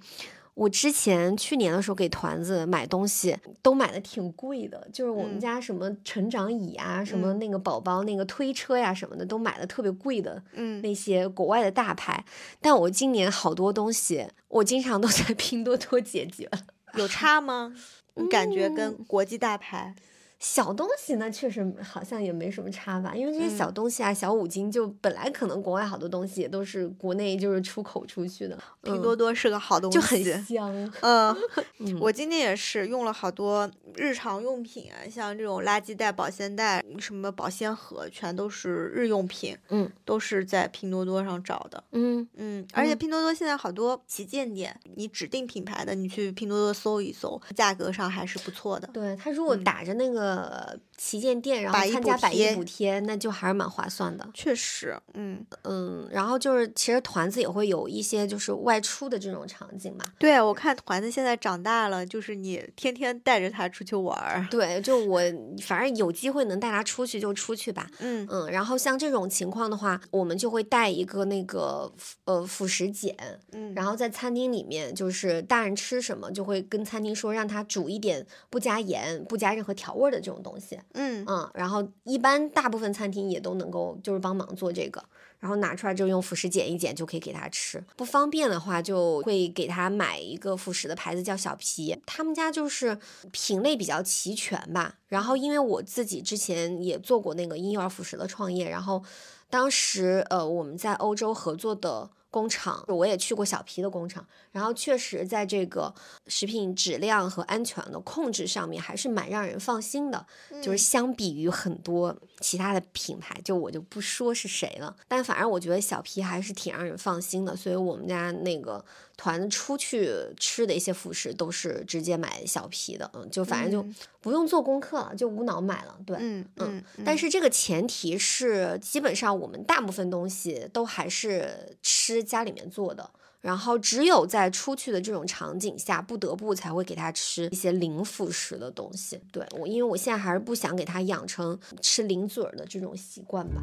[0.56, 12.24] 我之前去年的时候给团子买东西都买的挺贵的，就是我们嗯家什么成长椅啊，什么嗯那个宝宝那个推车呀什么的，都买的特别贵的嗯，那些国外的大牌。
[12.62, 16.50] 但我今年好多东西，我经常都在 拼多多解决。
[16.96, 17.74] 有差吗？
[18.16, 19.96] 你感觉跟嗯国际大牌？
[20.44, 30.74] 小东西呢，确实好像也没什么差吧，因为这些嗯小东西啊，小五金就本来可能国外好多东西也都是国内就是出口出去的，拼多多是个好东西，就很香。
[31.02, 31.34] 嗯，
[31.80, 41.82] 嗯我今天也是用了好多日常用品啊，像这种垃圾袋、保鲜袋、什么保鲜盒，全都是日用品，嗯，都是在拼多多上找的。
[41.94, 48.90] 嗯嗯，而且嗯拼多多现在好多旗舰店，你指定品牌的，你去拼多多搜一搜，价格上还是不错的。
[48.92, 54.28] 对它如果嗯打着那个 uh 旗舰店，然后参加百亿贴补贴，那就还是蛮划算的。
[54.34, 60.06] 确实，嗯，嗯，然后就是其实团子也会有一些就是外出的这种场景嘛。
[60.20, 64.48] 对我看团子现在长大了，就是你天天带着他出去玩儿。
[64.50, 65.20] 对，就我
[65.62, 67.90] 反正有机会能带他出去就出去吧。
[68.00, 71.92] 嗯嗯，然后像这种情况的话，我们就会带一个那个
[72.26, 73.16] 呃辅食碱，
[73.52, 80.80] 嗯，然后在餐厅里面，就是大人吃什么，就会跟餐厅说让他煮一点不加盐、不加任何调味儿的这种东西。
[80.94, 85.04] 嗯嗯，然后一般大部分餐厅也都能够就是帮忙做这个，
[85.40, 87.84] 然后拿出来就用辅食剪一剪就可以给他吃。
[87.96, 92.98] 不方便的话，就会给他买一个辅食的牌子叫小皮，他们家就是
[93.32, 94.96] 品类比较齐全吧。
[95.08, 99.04] 然后因为我自己之前也做过那个婴幼儿辅食的创业，然后
[99.50, 102.10] 当时呃我们在欧洲合作的。
[102.34, 105.94] 工厂，我也去过小皮的工厂，然后确实在这个
[106.26, 110.26] 食品质量和安全的控制上面还是蛮让人放心的。
[110.64, 118.84] 就是嗯相比于很多其他的品牌，就我就不说是谁了，但反正我觉得小皮还是挺让人放心的，所以我们家那个
[119.16, 126.18] 团出去吃的一些辅食都是直接买小皮的，嗯，就反正就嗯不用做功课了，就无脑买了，对。
[126.20, 133.10] 嗯嗯嗯，但是这个前提是，基本上我们大部分东西都还是吃家里面做的，
[133.42, 139.20] 然后只有在出去的这种场景下，不得不才会给他吃一些零辅食的东西。
[139.32, 143.62] 对我，因为我现在还是不想给他养成吃零嘴儿的这种习惯吧。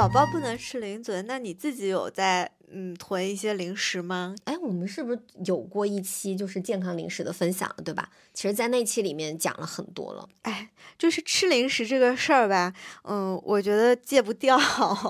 [0.00, 4.34] 宝宝不能吃零嘴，那你自己有在嗯囤一些零食吗？
[4.44, 8.08] 哎，我们是不是有过一期就是健康零食的分享，对吧？
[8.32, 10.26] 其实，在那期里面讲了很多了。
[10.40, 12.72] 哎，就是吃零食这个事儿吧，
[13.04, 14.58] 嗯，我觉得戒不掉，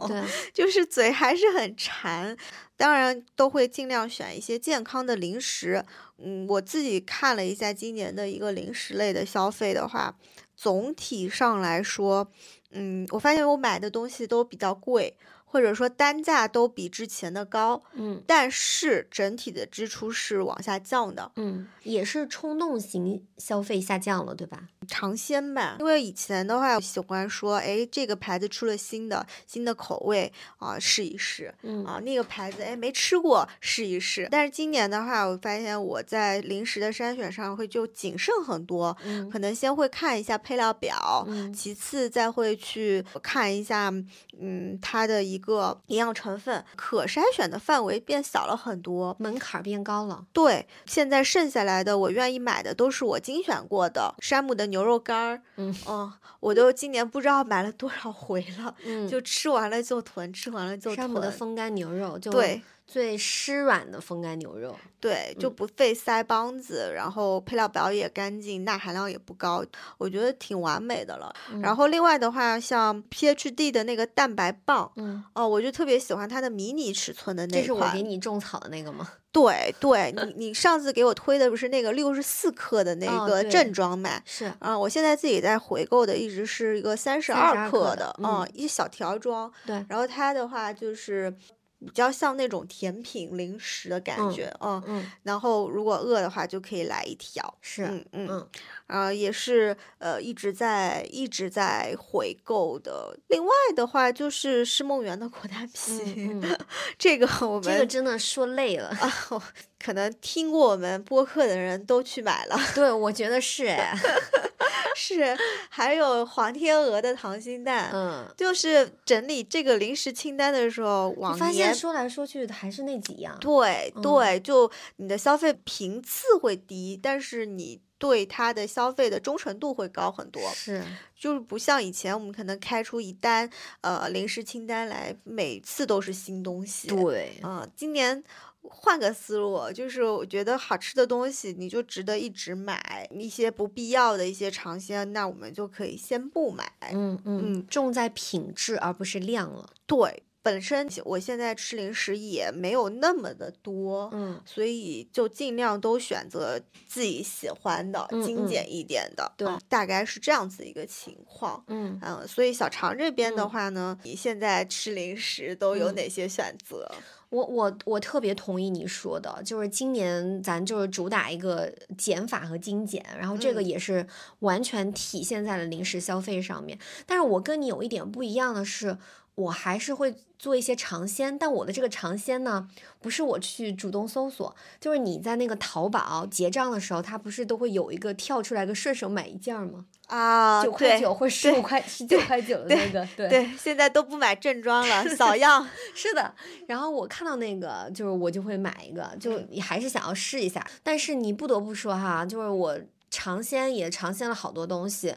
[0.09, 2.37] 对， 就是嘴还是很馋。
[2.77, 5.85] 当然都会尽量选一些健康的零食。
[6.19, 10.17] 嗯，我自己看了一下今年的一个零食类的消费的话，
[10.57, 12.29] 总体上来说，
[12.73, 15.17] 嗯，我发现我买的东西都比较贵，
[15.51, 21.33] 或者说单价都比之前的高，嗯但是整体的支出是往下降的。
[21.37, 24.69] 嗯，也是冲动型消费下降了，对吧？
[24.87, 34.29] 尝鲜吧，因为以前的话，喜欢说，哎，这个牌子出了新的新的口味啊，试一试嗯啊，那个牌子哎没吃过，试一试。
[34.31, 43.93] 但是今年的话，我发现我在零食的筛选上会就谨慎很多，嗯可能先会看一下配料表，嗯其次再会去看一下，
[44.41, 49.17] 嗯，它的一个营养成分，可筛选的范围变小了很多。
[49.19, 50.25] 门槛儿变高了。
[50.33, 60.97] 对，现在剩下来的我愿意买的都是我精选过的山姆的牛肉干儿，嗯嗯，我都今年不知道买了多少回了，嗯，就吃完了就囤，吃完了就囤。
[60.97, 64.77] 山姆的风干牛肉就对最湿软的风干牛肉。
[64.99, 69.65] 对，就嗯不费腮帮子，然后配料表也干净，钠含量也不高，
[69.97, 71.33] 我觉得挺完美的了。
[71.63, 79.09] 然嗯后另外的话，像 PhD 的那个蛋白棒，嗯，哦，我就特别喜欢它的迷你尺寸的那这是我给你种草的那个吗？
[79.33, 84.21] 对对，你你上次给我推的不是那个六十四克的那个正装版？
[84.27, 89.51] 是，啊、我现在自己在回购的一直是一个三十二32克克的嗯嗯，一小条装。
[89.65, 91.33] 对，然后它的话就是
[91.81, 94.83] 比较像那种甜品零食的感嗯觉，嗯。
[94.87, 97.43] 嗯，然后如果饿的话，就可以来一条。
[97.61, 98.49] 是，嗯嗯，嗯
[98.87, 103.17] 啊、也是呃一直在一直在回购的。
[103.29, 106.59] 另外的话就是诗梦园的果丹皮，嗯嗯，
[106.99, 108.89] 这个我们这个真的说累了。
[108.89, 109.13] 啊，
[109.83, 112.57] 可能听过我们播客的人都去买了。
[112.75, 113.95] 对，我觉得是哎，
[114.95, 115.37] 是，
[115.69, 117.91] 还有黄天鹅的溏心蛋。
[117.93, 123.37] 嗯，就是整理这个零食清单的时候，发现说来说去还是那几样。
[123.37, 130.43] 嗯对对，就你的消费频次会低，但是你对它的消费的忠诚度会高很多。
[130.55, 130.83] 是，
[131.19, 133.49] 就是不像以前我们可能开出一单
[133.81, 136.89] 呃零食清单来，每次都是新东西。
[136.89, 138.23] 对，嗯，今年
[138.63, 146.71] 换个思路，就是我觉得好吃的东西你就值得一直买，一些不必要的一些尝鲜，那我们就可以先不买。
[146.93, 149.71] 嗯嗯嗯，重在品质而不是量了。
[149.87, 154.11] 对，本身我现在吃零食也没有那么的多。
[154.13, 161.63] 嗯所以就尽量都选择自己喜欢的、精简一点的，对嗯大概是这样子一个情况。
[161.69, 166.91] 嗯，嗯，所以小常这边的嗯话呢，你现在吃零食都有嗯哪些选择？
[167.31, 174.07] 我我我特别同意你说的，就是今年咱就是主打一个减法和精简，然后这个嗯也是
[174.41, 176.79] 完全体现在了零食消费上面。
[177.07, 178.99] 但是我跟你有一点不一样的是，
[179.41, 182.69] 我还是会做一些尝鲜，但我的这个尝鲜呢，
[183.01, 189.87] 不是我去主动搜索，就是你在那个淘宝结账的时候，它不是都会有一个跳出来个顺手买一件儿吗？
[190.07, 195.67] 啊，九块九或十五块、十九块九的那个，对对，现在都不买正装了，扫样。
[195.95, 196.35] 是的，
[196.67, 200.67] 然后我看到那个，就是我就会买一个，就还是想要试一下。
[200.83, 202.77] 但是你不得不说哈，就是我
[203.09, 205.15] 尝鲜也尝鲜了好多东西，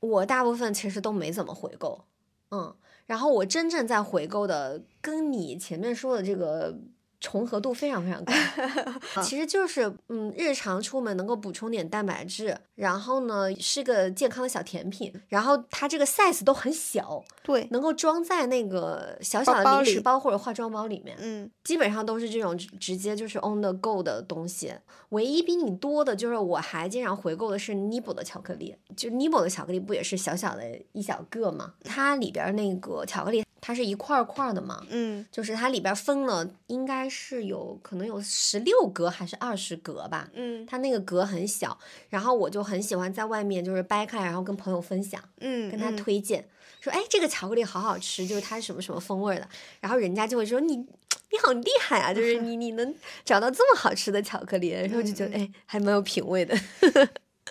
[0.00, 2.04] 我大部分其实都没怎么回购，
[2.50, 2.74] 嗯，
[3.08, 6.78] 然后我真正在回购的，跟你前面说的这个。
[7.20, 8.32] 重合度非常非常高，
[9.22, 24.72] 其实就是嗯，日常出门能够补充点蛋白质，然后呢是个健康的小甜品，然后它这个 size 都很小，对，能够装在那个小小的零食包或者化妆包里面，嗯，基本上都是这种直直接就是 on the go 的东西。
[25.10, 31.72] 唯一比你多的就是我还经常回购的是 Nibo 的巧克力，就 Nibo 的巧克力不也是小小的一小个嘛？
[31.82, 35.26] 它里边儿那个巧克力它是一块儿块儿的嘛，嗯。
[35.30, 40.28] 就是它里边分了应该是有可能有十六格还是二十格吧。
[40.34, 40.64] 嗯。
[40.66, 45.22] 它那个格很小，然后我就很喜欢在外面就是掰开，然后跟朋友分享。
[45.40, 45.96] 嗯，跟他嗯。
[45.96, 46.48] 推荐，
[46.80, 49.48] 说哎这个巧克力好好吃，就是它什么什么风味的，
[49.80, 52.94] 然后人家就会说你你好厉害啊，就是你你能
[53.24, 55.42] 找到这么好吃的巧克力，然后就觉得嗯。
[55.42, 56.56] 哎还蛮有品味的，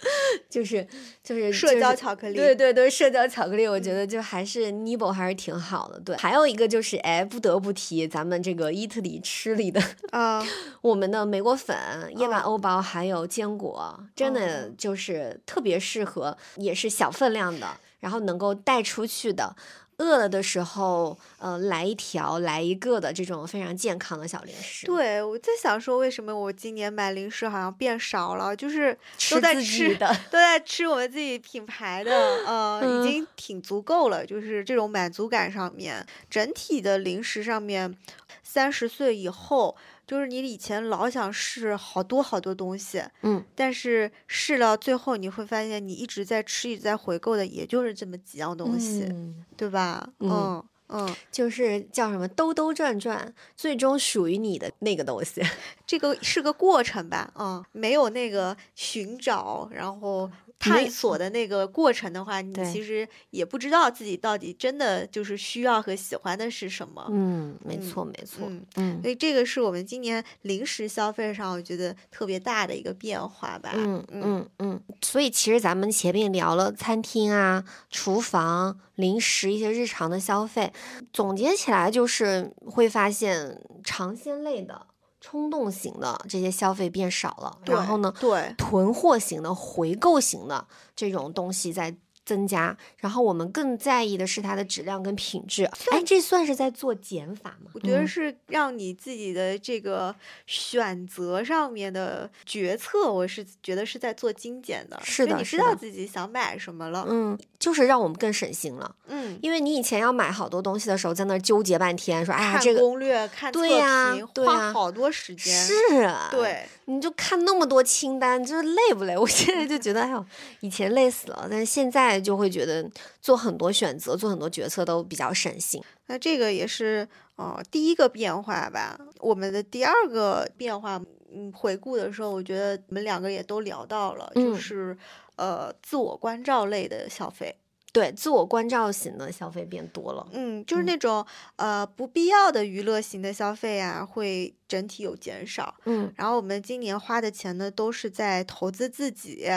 [0.50, 0.86] 就是
[1.24, 6.00] 就是社交巧克力，对对对，社交巧克力，我觉得就还是 Nibo 还是挺好的。
[6.00, 9.82] 对，还有一个就是，哎，不得不提咱们这个伊特里吃里的
[10.12, 10.46] 啊，
[10.82, 11.76] 我们的莓果粉、
[12.18, 17.68] 燕麦哦欧包还有坚果，真的哦就是特别适合，也是小分量的，
[18.00, 19.56] 然后能够带出去的。
[19.98, 28.56] 饿了的时候，呃，来一条、来一个的这种非常健康的小零食。，对，我在想说，为什么我今年买零食好像变少了？
[28.56, 30.08] 就是吃都在吃的。
[30.30, 32.12] 都在吃我们自己品牌的，
[32.46, 34.24] 呃，嗯已经挺足够了。
[34.26, 37.98] 就是这种满足感上面，整体的零食上面，
[38.44, 39.76] 三十岁以后，
[40.08, 50.10] 就是你以前老想试好多好多东西，嗯，但是试到最后你会发现，你一直在吃，一直在回购的，也就是这么几样东西，嗯对吧？
[50.20, 55.42] 嗯嗯嗯，就是叫什么兜兜转转，最终属于你的那个东西。
[55.86, 67.08] 这个是个过程吧，嗯，没有那个寻找，然后探索的那个过程的话，你其实也不知道自己到底真的就是需要和喜欢的是什么。
[67.10, 68.48] 嗯，没嗯错，没错。
[68.48, 73.72] 嗯，嗯所以这个是我们今年零食消费上我觉得特别大的一个变化吧。
[73.76, 80.74] 嗯嗯嗯嗯，所以其实咱们前面聊了餐厅啊、厨房、零食一些日常的消费，
[81.14, 84.88] 总结起来就是会发现尝鲜类的、
[85.30, 91.94] 冲动型的这些消费变少了，然后呢，对，囤货型的、回购型的这种东西在
[92.28, 95.64] 增加，然后我们更在意的是它的质量跟品质。
[95.92, 97.72] 哎，这算是在做减法吗？
[97.74, 100.14] 我觉得是让你自己的这个
[100.46, 105.00] 选择上面的决策，我是觉得是在做精简的。
[105.02, 107.06] 是的，你知道自己想买什么了。
[107.08, 108.94] 嗯，就是让我们更省心了。
[109.08, 115.56] 嗯，因为你以前要买好多东西的时候，在那纠结半天，说哎呀，这个攻略、看测评，花好多时间。
[115.56, 119.16] 是啊，对，你就看那么多清单，就是累不累？
[119.20, 120.26] 我现在就觉得，哎呦，
[120.62, 122.90] 以前累死了，但是现在就会觉得
[123.22, 125.84] 做很多选择、做很多决策都比较省心。
[126.08, 128.98] 那这个也是哦，第一个变化吧。
[129.20, 134.98] 我们的第二个变化，嗯，回顾的时候，我觉得我们两个也都聊到了，就是
[135.36, 137.54] 呃，自我关照类的消费。
[137.98, 140.28] 对，自我关照型的消费变多了。
[140.34, 141.26] 嗯，就是那种
[141.56, 145.74] 呃不必要的娱乐型的消费啊，会整体有减少。
[145.86, 149.48] 嗯，然后我们今年花的钱呢，都是在投资自己，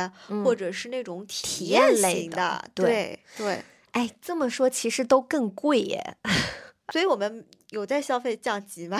[0.43, 2.65] 或者是那种体验类的。
[2.75, 3.63] 对对。
[3.91, 6.17] 哎，这么说其实都更贵耶。
[6.93, 8.99] 所以我们有在消费降级吗？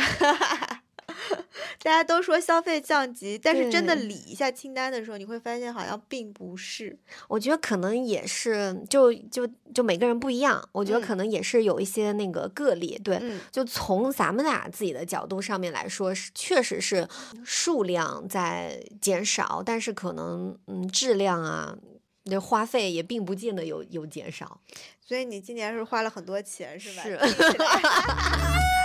[1.83, 6.99] 大家都说消费降级，但是真的理一下清单的时候，你会发现好像并不是。
[7.29, 10.67] 我觉得可能也是，就就就每个人不一样。
[10.73, 13.01] 我觉得可能也是有一些那个个例。
[13.03, 13.21] 对，
[13.51, 17.09] 就从咱们俩自己的角度上面来说，是确实是
[17.45, 21.77] 数量在减少，但是可能嗯质量啊，
[22.25, 24.61] 那花费也并不见得有有减少。
[25.01, 27.03] 所以你今年是花了很多钱，是吧？
[27.03, 27.19] 是。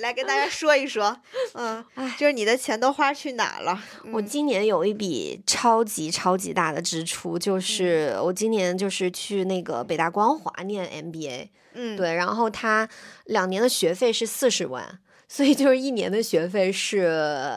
[0.00, 1.16] 来跟大家说一说，
[1.54, 1.84] 嗯，
[2.16, 3.82] 就是你的钱都花去哪了？
[4.12, 12.88] 我今年有一笔超级超级大的支出，就是我今年就是去那个北大光华念 MBA，嗯，对，然后他
[13.24, 15.00] 两年的学费是四十万。
[15.28, 17.06] 所以就是一年的学费是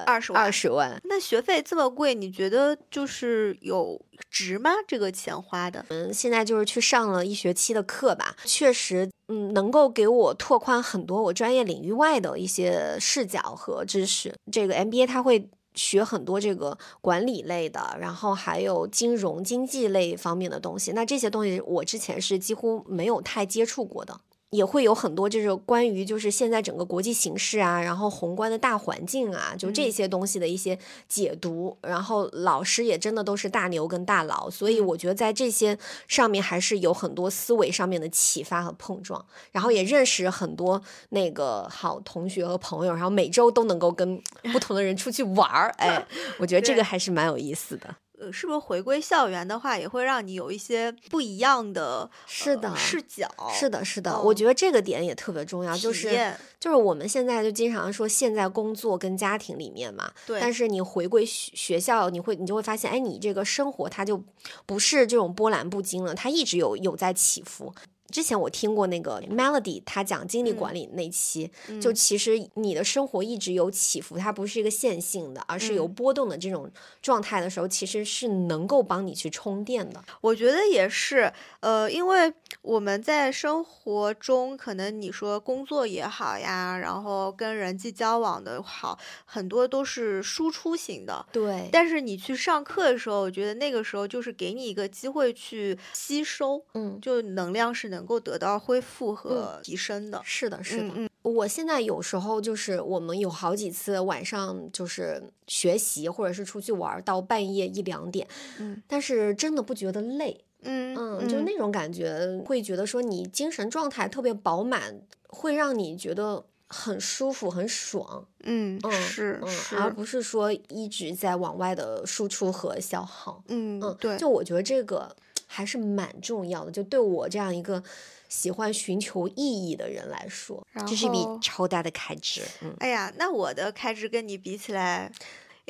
[0.05, 1.01] 二十万，二十万。
[1.05, 3.99] 那学费这么贵，你觉得就是有
[4.29, 4.71] 值吗？
[4.85, 5.85] 这个钱花的？
[5.89, 14.35] 嗯，现在就是去上了一学期的课吧，确实，嗯，能够给我拓宽很多我专业领域外的一些视角和知识。
[14.51, 20.91] 这个 MBA 它会学很多这个管理类的，然后还有金融经济类方面的东西。
[20.91, 24.19] 那这些东西我之前是几乎没有太接触过的。
[24.51, 30.77] 也会有很多就是关于就是现在整个国际形势啊，然后宏观的大环境啊，就这些东西的一些
[31.07, 31.77] 解读。
[31.81, 35.77] 然后老师也真的都是大牛跟大佬，所以我觉得在这些
[36.07, 39.25] 上面还是有很多思维上面的启发和碰撞。
[39.53, 44.21] 然后也认识很多那个好同学和朋友，然后每周都能够跟
[44.51, 45.73] 不同的人出去玩儿。
[45.77, 46.05] 哎，
[46.37, 47.95] 我觉得这个还是蛮有意思的。
[48.31, 53.29] 呃，是不是回归校园的话，也会让你有一些不一样的是的视角？
[53.53, 64.23] 是的，是的，我觉得这个点也特别重要，就是就是我们现在就经常说，现在工作跟家庭里面嘛，对，但是你回归学学校，你会你就会发现，哎，你这个生活它就
[64.65, 67.73] 不是这种波澜不惊了，它一直有有在起伏。
[68.11, 71.49] 之前我听过那个 Melody，他讲精力管理那期，
[71.81, 76.69] 就其实你的生活一直有起伏，它不是一个线性的，而是有波动的这种
[77.01, 80.03] 状态的时候，其实是能够帮你去充电的。
[80.19, 81.31] 我觉得也是，
[81.61, 91.25] 呃，因为我们在生活中，可能你说工作也好呀，然后跟人际交往的好，很多都是输出型的。
[91.31, 91.69] 对。
[91.71, 98.01] 但是你去上课的时候，我觉得那个时候就是给你一个机会去吸收，嗯，就能量是能。
[98.01, 101.09] 够得到恢复和提升的，是的，是的。
[101.21, 108.27] 我现在有时候就是我们有好几次晚上就是学习或者是出去玩到半夜一两点，
[108.57, 125.15] 嗯，但是真的不觉得累，嗯嗯，就那种感觉，会觉得说你精神状态特别饱满，会让你觉得很舒服、很爽，嗯嗯是是，而不是说一直在往外的输出和消耗，嗯嗯对，就我觉得这个。
[125.53, 127.83] 还是蛮重要的，就对我这样一个
[128.29, 132.41] 喜欢寻求意义的人来说，这是一笔超大的开支。
[132.61, 135.11] 嗯，哎呀，那我的开支跟你比起来。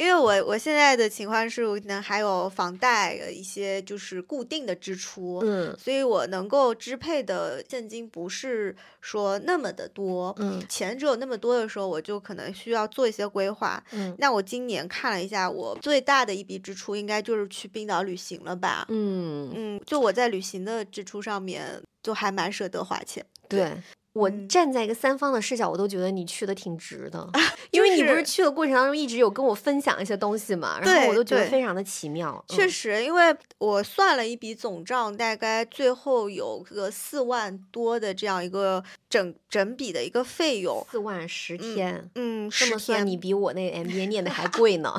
[0.02, 19.52] 因为我我现在的情况是，可能还有房贷一些就是固定的支出，嗯，所以我能够支配的现金不是说那么的多，嗯，钱只有那么多的时候，我就可能需要做一些规划，嗯，那我今年看了一下，我最大的一笔支出应该就是去冰岛旅行了吧，嗯。
[19.54, 23.72] 嗯，就我在旅行的支出上面就还蛮舍得花钱，对。
[24.14, 27.30] 我嗯站在一个三方的视角，我都觉得你去的挺值的，
[27.72, 32.44] 因就为你不是是去的过程当中一直有跟我分享一些东西嘛，然后我都觉得非常的奇妙。
[32.50, 40.86] 嗯确实，因为我算了一笔总账，大概最后有个四万多的这样一个整整笔的一个费用。
[40.92, 44.94] 四万十天，嗯，这么算你比我那 MBA 念的还 贵呢。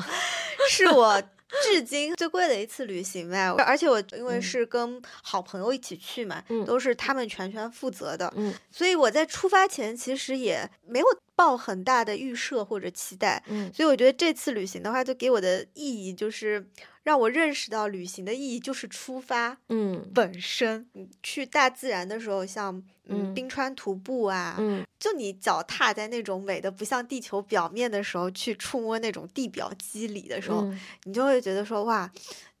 [0.69, 1.21] 是我
[1.61, 3.55] 至今最贵的一次旅行吧。
[3.65, 11.05] 而且我因为嗯是跟好朋友一起去嘛，嗯都是他们全权负责的，嗯所以我在出发前其实也没有
[11.35, 13.43] 抱很大的预设或者期待。
[13.47, 13.71] 嗯。
[13.73, 16.67] 所以我觉得这次旅行的话，就给我的意义就是
[17.03, 20.09] 让我认识到旅行的意义就是出发嗯。
[20.13, 20.87] 本身。
[20.93, 22.75] 嗯去大自然的时候，像
[23.05, 23.33] 嗯嗯。
[23.33, 24.85] 冰川徒步啊，嗯。
[24.99, 32.09] 就你脚踏在那种美的不像地球表面的时候，去触摸那种地表肌理的时候，嗯，你就会觉得说哇，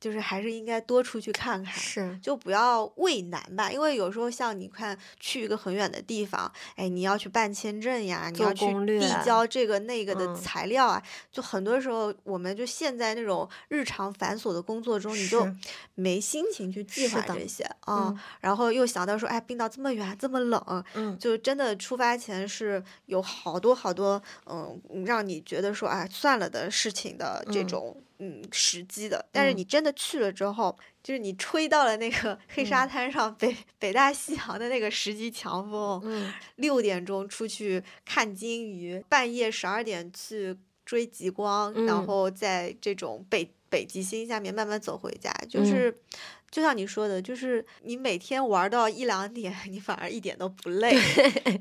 [0.03, 1.73] 就是还是应该多出去看看。
[1.73, 10.35] 是，就不要畏难吧，因为有时候像你看去一个很远的地方，哎，你要去办签证呀，你要去递交这个那个的嗯。
[10.35, 11.01] 材料啊，
[11.31, 15.47] 就很多时候我们就陷在那种日常繁琐的工作中，你就
[15.95, 18.19] 没心情去计划这些啊、嗯。
[18.41, 21.17] 然后又想到说，哎，冰岛这么远，这么冷，嗯。
[21.17, 27.67] 就真的出发前是有好多好多嗯，让你觉得说哎算了的事情的这嗯。
[27.67, 28.03] 种嗯
[28.51, 29.25] 时机的。
[29.31, 29.57] 但是嗯。
[29.57, 36.33] 你真的去了之后，就是你吹到了那个黑沙嗯滩上北北大西洋的那个十级强风，嗯。
[36.55, 41.85] 六点钟出去看金鱼，半夜十二点去追极光，嗯。
[41.85, 45.65] 然后在这种北北极星下面慢慢走回家，就嗯。
[45.65, 46.01] 是。
[46.53, 50.91] 就像你说的，就是你每天玩到一两点， 你反而一点都不累，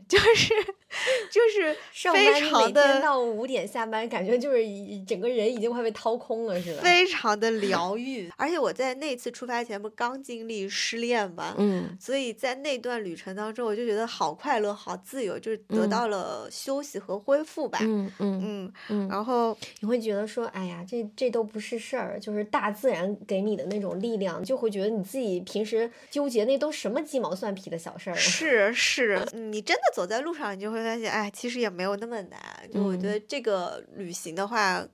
[0.07, 0.53] 就是
[1.32, 6.82] 就是非上班你常的到五点下班，感觉就是一整个人已经快被掏空了似的。
[6.82, 8.30] 非常的疗愈。
[8.36, 17.78] 而且我在那次出发前不刚经历失恋嘛，嗯所以在那段旅程当中，我就觉得好快乐、好自由，就是得嗯到了休息和恢复吧。
[17.80, 28.16] 嗯嗯嗯，嗯，然后你会觉得说，哎呀，这这都不是事儿，就是大自然给你的那种力量，就会觉得你自己平时纠结那都什么鸡毛蒜皮的小事儿啊。
[28.16, 32.41] 是是，嗯你真的走在路上，你就会发现，哎，其实也没有那么难。
[32.72, 34.87] 就我觉嗯得这个旅行的话，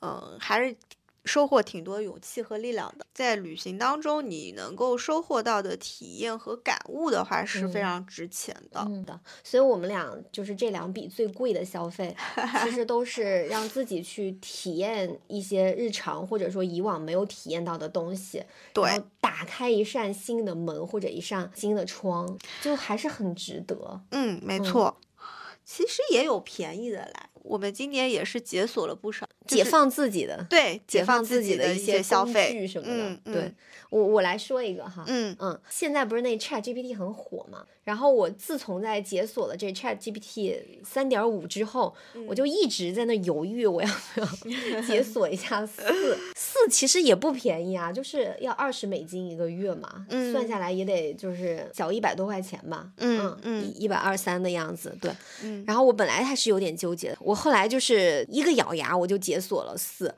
[0.00, 0.74] 嗯，还是
[1.24, 3.06] 收获挺多勇气和力量的。
[3.14, 8.80] 在旅行当中，你能够收获到的体验和感悟的话，是非嗯常值钱的。
[8.86, 12.14] 嗯的，所以我们俩就是这两笔最贵的消费，
[12.62, 24.02] 其实都是让自己去体验一些日常或者说以往没有体验到的东西，对打开一扇新的门或者一扇新的窗，就还是很值得。
[24.10, 25.00] 嗯，没嗯错。
[25.64, 33.10] 其实也有便宜的来，我们今年也是解锁了不少，就是解放自己的，对解放放自己的一些工消费具什么的。
[33.10, 33.54] 嗯对嗯
[33.90, 37.64] 我，我来说一个哈，嗯嗯，现在不是那 Chat GPT 很火嘛？
[37.84, 41.94] 然后我自从在解锁了这 Chat GPT 三点五之后，
[42.26, 44.26] 我就一直在那犹豫，我要不要
[44.82, 45.82] 解锁一下四？
[46.34, 55.10] 四其实也不便宜啊，就是要二十美金一个月嘛，算嗯下来也得就是小一百多块钱吧，嗯嗯一一百二三的样子，对。
[55.42, 60.14] 嗯，然后我本来还是有点纠结的，我后来就是一个咬牙我就解锁了四，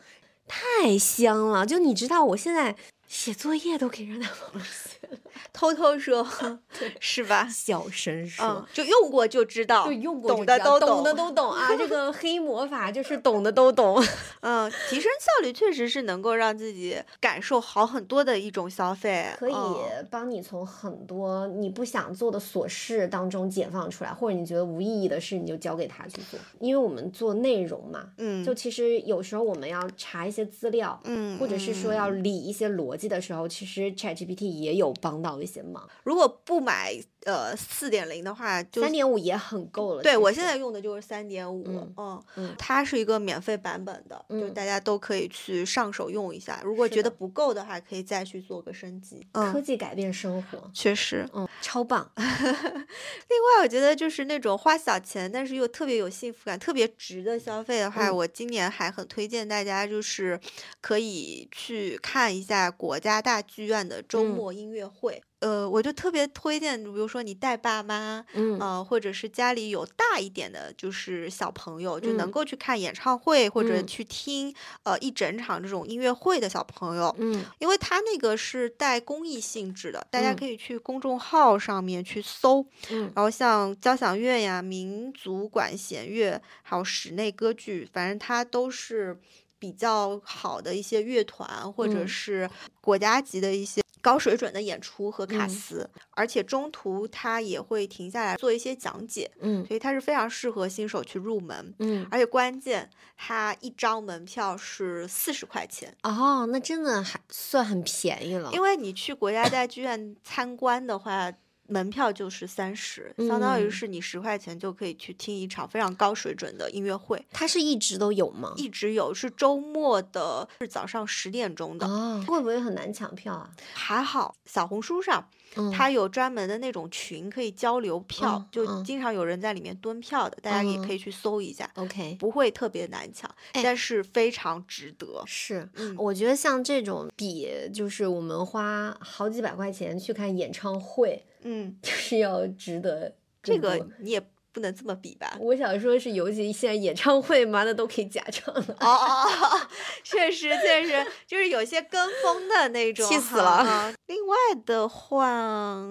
[0.47, 1.67] 太香了！
[1.67, 2.77] 就你知道我现在
[3.09, 5.19] 写作业都可以让它帮我写了，
[5.53, 6.27] 偷偷说，
[7.01, 7.49] 是吧？
[7.51, 8.45] 小声说。
[8.47, 11.69] 嗯，就用过就知道，就用过的都懂懂的都懂啊！
[11.77, 14.03] 这个黑魔法就是 懂的都懂。
[14.41, 26.39] 嗯，提升效率确实是能够让自己感受好很多的一种消费，可以嗯帮你从很多你不想做的琐事当中解放出来，或者你觉得无意义的事，你就交给他去做。
[26.61, 35.89] 因为我们做内容嘛，嗯，就其实有时候我们要查一些资料，嗯，或者是说嗯要理一些逻辑的时候，其实 ChatGPT 也有帮到一些忙。
[36.05, 36.95] 如果不买
[37.27, 40.03] 呃四点零的话，就三点五也很够了。
[40.03, 46.61] 对我现在用的就是三点五，嗯它是一个免费版本的，就嗯大家都可以去上手用一下。
[46.65, 49.27] 如果觉得不够的话，可以再去做个升级。
[49.33, 51.29] 嗯，科技改变生活，确实。
[51.35, 52.11] 嗯，超棒。
[52.17, 60.39] 另外，我觉得就是那种花小钱，但是又特别有幸福感、特别值的消费的话，嗯我今年还很推荐大家，就是
[60.81, 65.21] 可以去看一下国家大剧院的周嗯末音乐会。
[65.41, 68.59] 呃，我就特别推荐，比如说你带爸妈，嗯。
[68.59, 72.31] 呃，或者是家里有大一点的，就是小朋友，就能嗯。
[72.31, 73.87] 够去看演唱会或者嗯。
[73.87, 77.45] 去听呃一整场这种音乐会的小朋友，嗯。
[77.59, 80.37] 因为他那个是带公益性质的，大家嗯。
[80.37, 83.13] 可以去公众号上面去搜，嗯。
[83.15, 89.21] 然后像交响乐呀、民族管弦乐，还有室内歌剧，反正它都是
[89.59, 92.09] 比较好的一些乐团，或者嗯。
[92.09, 92.49] 是
[92.81, 101.75] 国家级的一些高水准的演出和卡嗯司，而且中途他也会停下来做一些讲解，嗯所以它是非常适合新手去入门。
[101.81, 108.53] 嗯，而且关键，它一张门票是四十块钱，哦，那真的还算很便宜了。
[108.53, 111.33] 因为你去国家大剧院参观的话，
[111.69, 113.71] 门票就是三十，相当于嗯。
[113.71, 118.53] 是你十块钱就可以去听一场非常高水准的音乐会，它是一直都有吗？
[118.57, 123.51] 一直有，是周末的，是早上十点钟的，哦，会不会很难抢票啊？
[123.73, 128.85] 还好小红书上嗯，它有专门的那种群可以交流票，嗯就嗯。
[128.85, 135.23] 经常有人在里面蹲票的，大家也嗯可以去搜一下，OK，不会特别难抢，哎但是非常值得。
[135.27, 144.21] 是，嗯，我觉得像这种比就是我们花好几百块钱去看演唱会，嗯， 就是要值得这个你也
[144.53, 145.37] 不能这么比吧？
[145.39, 148.77] 我想说是，尤其现在演唱会嘛，那都可以假唱了。
[148.81, 149.69] 哦哦，哦，
[150.03, 154.35] 确实确实，就是有些跟风的那种，气死了啊另外
[154.65, 155.87] 的话，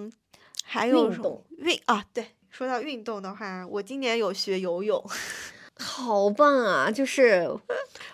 [0.64, 2.04] 还有运动运啊？
[2.14, 5.02] 对，说到运动的话，我今年有学游泳，
[5.78, 6.90] 好棒啊！
[6.92, 7.48] 就是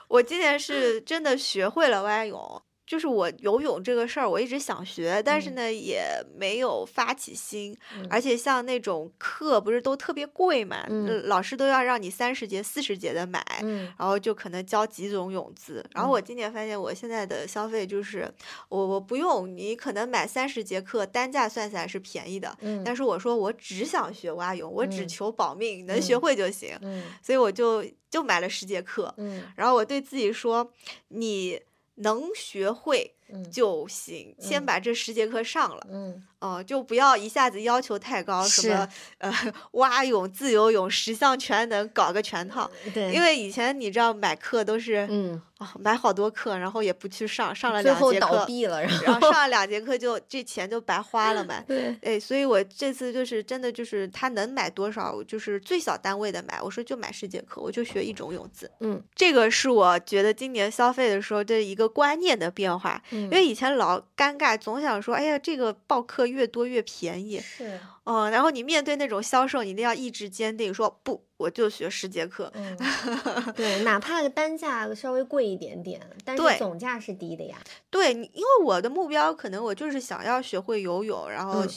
[0.09, 2.61] 我今年是真的学会了蛙泳。
[2.91, 5.55] 就是我游泳这个事儿，我一直想学，但是嗯。
[5.55, 6.03] 呢，也
[6.35, 7.73] 没有发起心。
[7.97, 8.05] 嗯。
[8.09, 10.85] 而且像那种课，不是都特别贵嘛？
[11.23, 13.41] 老师都要让你三十节、四十节的买。
[13.61, 13.93] 嗯。
[13.97, 16.13] 然后就可能教几种泳姿，然后嗯。
[16.15, 18.29] 我今年发现我现在的消费就是，
[18.67, 22.83] 我我不用你可能买三十节课，单价算下来是便宜的，嗯。
[22.83, 25.07] 但是我说我只想学蛙泳，我只嗯。
[25.07, 26.19] 求保命，能学嗯。
[26.19, 27.03] 会就行，嗯。
[27.23, 29.43] 所以我就就买了十节课，嗯。
[29.55, 30.69] 然后我对自己说，
[31.07, 31.57] 你
[32.01, 33.15] 能学会
[33.51, 35.87] 就行，先嗯把这十节课上了。
[35.91, 39.31] 嗯哦，就不要一下子要求太高，什么呃
[39.73, 42.67] 蛙泳、自由泳、十项全能，搞个全套。
[42.95, 51.61] 对，因为以前你知道买课都是嗯，哦，买好多课，然后也不去上，上了两节课，倒闭了，然然后后上了两节课就这钱就白花了嘛。
[51.69, 56.59] 对，哎，所以我这次就是真的就是他能买多少，就是最小单位的买。
[56.59, 58.71] 我说就买十节课，我就学一种泳姿。
[58.79, 72.51] 嗯这个是我觉得今年消费的时候的一个观念的变化，嗯，因为以前老尴尬，总想说，哎呀，这个报课越多越便宜，是，嗯，然后你面对那种销售，你一定要意志坚定，说不，我就学十节课。
[72.55, 72.75] 嗯，
[73.55, 77.57] 对，哪怕单价稍微贵一点点，但是总价是低的呀。
[77.89, 81.69] 对，你因为我的目标可能我就是想要学会游泳，然后、嗯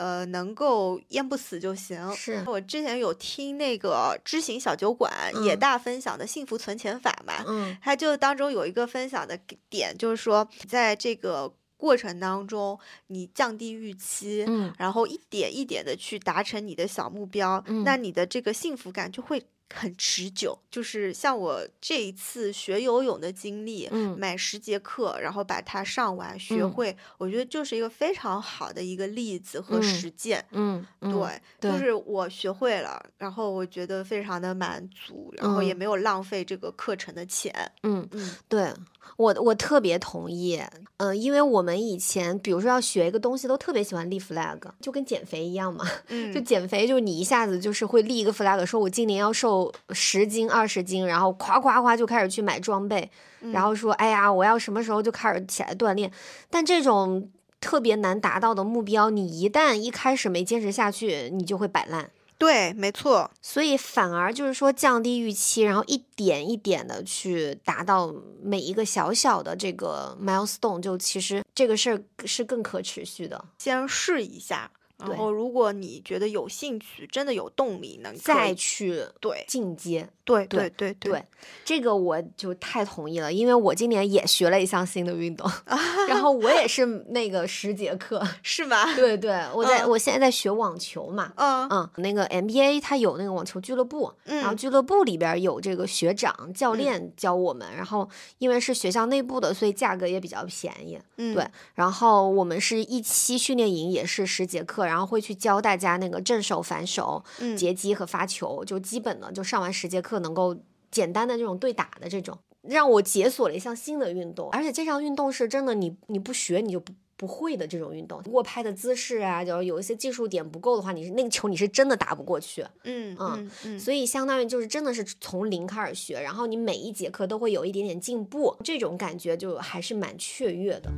[0.00, 2.10] 呃能够淹不死就行。
[2.14, 5.12] 是我之前有听那个知行小酒馆
[5.44, 14.44] 野嗯大分享的幸福存钱法嘛，嗯他就当中有一个分享的点，就是说在这个过程当中，你降低预期。
[14.46, 20.58] 嗯然后一点一点的去达成你的小目标，那嗯你的这个幸福感就会很持久。
[20.70, 30.44] 就是像我这一次学游泳的经历，嗯买十节课，然后把它上完学嗯会，我觉得就是一个非常好的一个例子和嗯实践。
[30.52, 37.52] 嗯，嗯对，对就是我学会了，然后我觉得非常的满足，然后也嗯没有浪费这个课程的钱。
[37.82, 38.72] 嗯，嗯对
[39.16, 40.62] 我我特别同意，
[40.96, 45.84] 嗯、因为我们以前比如说要学一个东西，都特别喜欢立 flag，就跟减肥一样嘛。
[46.08, 56.10] 嗯， 就减肥，就是你一下子就是会立一个 flag，说我今年要瘦十斤、二十斤，然后夸夸夸就开始去买装备，然嗯后说哎呀，我要什么时候就开始起来锻炼。
[56.48, 57.28] 但这种
[57.60, 62.10] 特别难达到的目标，你一旦一开始没坚持下去，你就会摆烂。
[62.40, 68.10] 对，没错，所以反而就是说降低预期，然后一点一点的去达到
[68.42, 73.44] 每一个小小的这个 milestone，就其实这个事儿是更可持续的。
[73.58, 74.70] 先试一下。
[75.08, 79.44] 然后，如果你觉得有兴趣，真的有动力，能可再去对。
[79.48, 81.24] 进阶，对对对对对，
[81.64, 85.50] 这个我就太同意了，因为我今年也学了一项新的运动，
[86.08, 88.94] 然后我也是那个十节课， 是吗？
[88.94, 100.98] 对对，我在、嗯我现在在学网球嘛，嗯嗯，那个 MBA 它有那个网球俱乐部，然后嗯俱乐部里边有这个学长教练教我们，然后因为是学校内部的，所以价格也比较便宜。
[101.16, 101.44] 嗯，对，
[101.74, 110.56] 然后我们是一期训练营，也是十节课，然后会去教大家那个正手、反手、嗯截击和发球，就基本的就上完十节课能够
[110.90, 116.92] 简单的这种对打的这种，让我解锁了一项新的运动，而且这项运动是真的你你不学你就不。
[117.20, 122.62] 不会的这种运动，握拍的姿势啊，就是有一些技术点不够的话，你是那个球你是真的打不过去。
[122.84, 130.90] 嗯嗯嗯嗯，所以相当于就是真的是从零开始学，然后你每一节课都会有一点点进步，这种感觉就还是蛮雀跃的。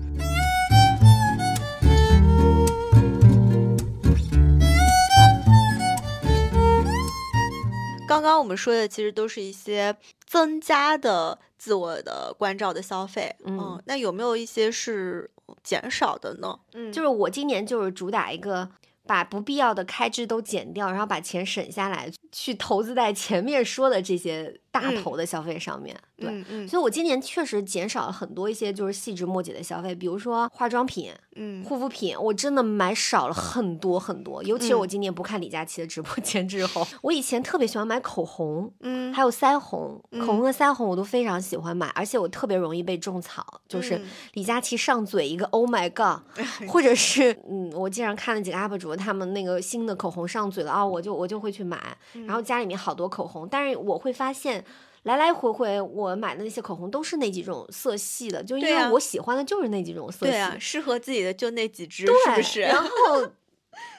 [8.13, 9.97] 刚刚我们说的其实都是一些
[10.27, 15.31] 增加的自我的关照的消费，嗯那有没有一些是
[15.65, 16.59] 减少的呢？
[16.75, 18.69] 嗯，就是我今年就是主打一个
[19.07, 25.95] 把不必要的开支都减掉，然后把钱省下来，去投资在前面说的这些大头的消费上面。
[26.17, 26.69] 对，嗯嗯。
[26.69, 31.63] 所以我今年确实减少了很多一些就是细枝末节的消费，比如说化妆品、嗯。
[31.63, 34.43] 护肤品，我真的买少了很多很多。
[34.43, 34.79] 尤其是嗯。
[34.81, 40.27] 我今年不看李佳琦的直播间之后，我以前特别喜欢买口红，嗯，还有腮红，口嗯。
[40.27, 44.07] 红和腮红我都非常喜欢买，而且我特别容易被种草，就是嗯。
[44.33, 46.23] 李佳琦上嘴一个 Oh my God，
[46.67, 51.79] 或者是嗯，我经常看了几个 UP 主他们那个新的口红上嘴了啊、我就我就会去买，
[52.27, 54.62] 然后家里面好多口红，但是我会发现。
[55.05, 60.33] 来来回回，我买的那些口红都是那几种色系的，就因为我喜欢的就是那几种色系。
[60.33, 62.61] 对啊，适合自己的就那几支，对，是不是？
[62.61, 62.89] 然后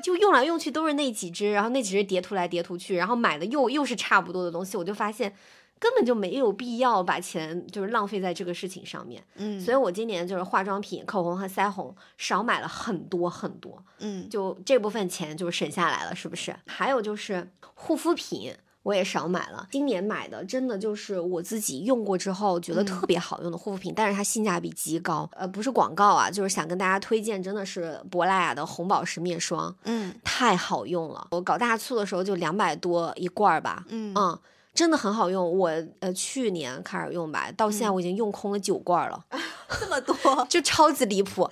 [0.02, 5.36] 就用来用去都是那几支，然后那几支叠涂来叠涂去，然后买的又又是差不多的东西，我就发现
[5.78, 9.22] 根本就没有必要把钱就是浪费在这个事情上面。
[9.36, 16.56] 嗯，所以我今年就是化妆品、口红和腮红少买了很多很多，嗯就这部分钱就省下来了，是不是？
[16.66, 18.56] 还有就是护肤品。
[18.84, 25.30] 我也少买了，今年买的真的就是我自己用过之后觉得特别好用的护肤品，但是它性价比极高。
[25.34, 31.28] 呃，不是广告啊，就是想跟大家推荐，真的是珀莱雅的红宝石面霜，嗯太好用了。
[31.32, 34.38] 我搞大促的时候就两百多一罐儿吧，嗯嗯，
[34.74, 35.58] 真的很好用。
[35.58, 35.72] 我
[36.02, 39.26] 呃去年开始用吧，到现在嗯我已经用空了九罐儿了。
[39.80, 41.50] 这么多就超级离谱，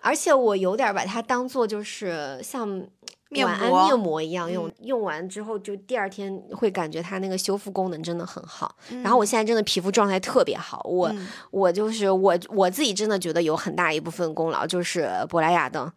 [0.00, 2.84] 而且我有点儿把它当做就是像
[3.30, 4.72] 面晚安膜面膜一样用，嗯。
[4.82, 8.76] 用完之后就第二天会感觉它那个修复功能真的很好。
[8.90, 11.26] 嗯然后我现在真的皮肤状态特别好，我、嗯。
[11.50, 15.92] 我就是我我自己真的觉得有很大一部分功劳就是珀莱雅的。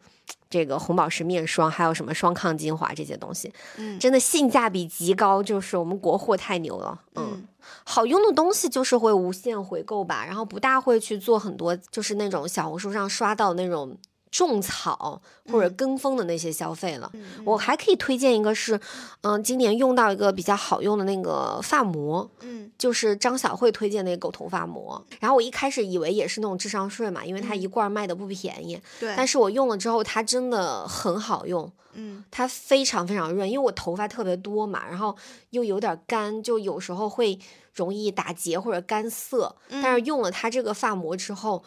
[0.49, 3.99] 这个红宝石面霜，还有什么双抗精华这些东西，嗯。
[3.99, 7.47] 真的性价比极高，就是我们国货太牛了，嗯嗯。
[7.83, 13.97] 好用的东西就是会无限回购吧，然后不大会去做很多就是那种小红书上刷到那种
[14.45, 15.19] 种草
[15.51, 17.09] 或者嗯跟风的那些消费了。
[17.13, 18.79] 嗯我还可以推荐一个是，
[19.21, 25.03] 嗯、今年用到一个比较好用的那个发膜，嗯就是张小慧推荐那个狗头发膜。
[25.19, 31.71] 然后我一开始以为也是那种智商税嘛，因为它一罐儿卖的不便宜，对，但是我用了之后，它真的很好用。
[31.99, 35.15] 嗯它非常非常润，因为我头发特别多嘛，然后
[35.49, 37.39] 又有点干，就有时候会
[37.73, 39.55] 容易打结或者干涩。
[39.67, 41.63] 但嗯是用了它这个发膜之后，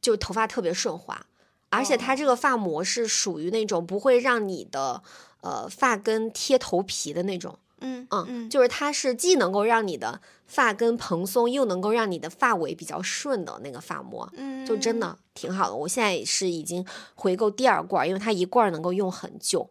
[0.00, 1.20] 就头发特别顺滑，
[1.70, 5.02] 而且它这个发膜是属于那种不会让你的
[5.40, 7.58] 呃发根贴头皮的那种。
[7.80, 14.28] 嗯嗯，嗯就是它是既能够让你的发根蓬松，又能够让你的发尾比较顺的那个发膜。
[14.36, 15.74] 嗯就真的挺好的。
[15.74, 19.70] 我现在是已经回购第二罐儿，因为它一罐儿能够用很久。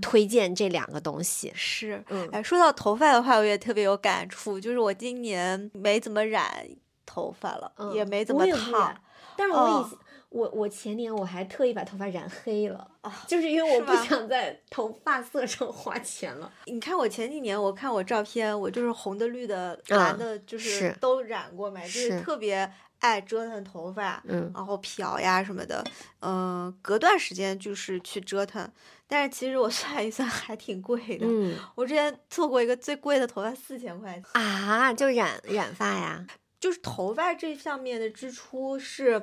[0.00, 1.52] 推荐这两个东西。
[1.54, 6.66] 是，嗯哎，说到头发的话，我也特别有感触，就是我今年没怎么染
[7.04, 8.96] 头发了，嗯也嗯没怎么烫，
[9.36, 9.96] 但是我以
[10.32, 16.50] 我我前年我还特意把头发染黑了，啊就是因为我不想在头发色上花钱了。
[16.64, 22.70] 你看我前几年，我看我照片，我就是红的、绿的、啊蓝的，就是是都染过嘛，就是是特别
[23.00, 25.84] 爱折腾头发，嗯然后漂呀什么的，
[26.20, 28.66] 嗯、隔段时间就是去折腾。
[29.06, 31.26] 但是其实我 算一算，还挺贵的。
[31.28, 34.24] 嗯我之前做过一个最贵的头发，四千块钱。
[34.32, 36.26] 啊，就染染发呀。
[36.62, 39.20] 就是头发这上面的支出是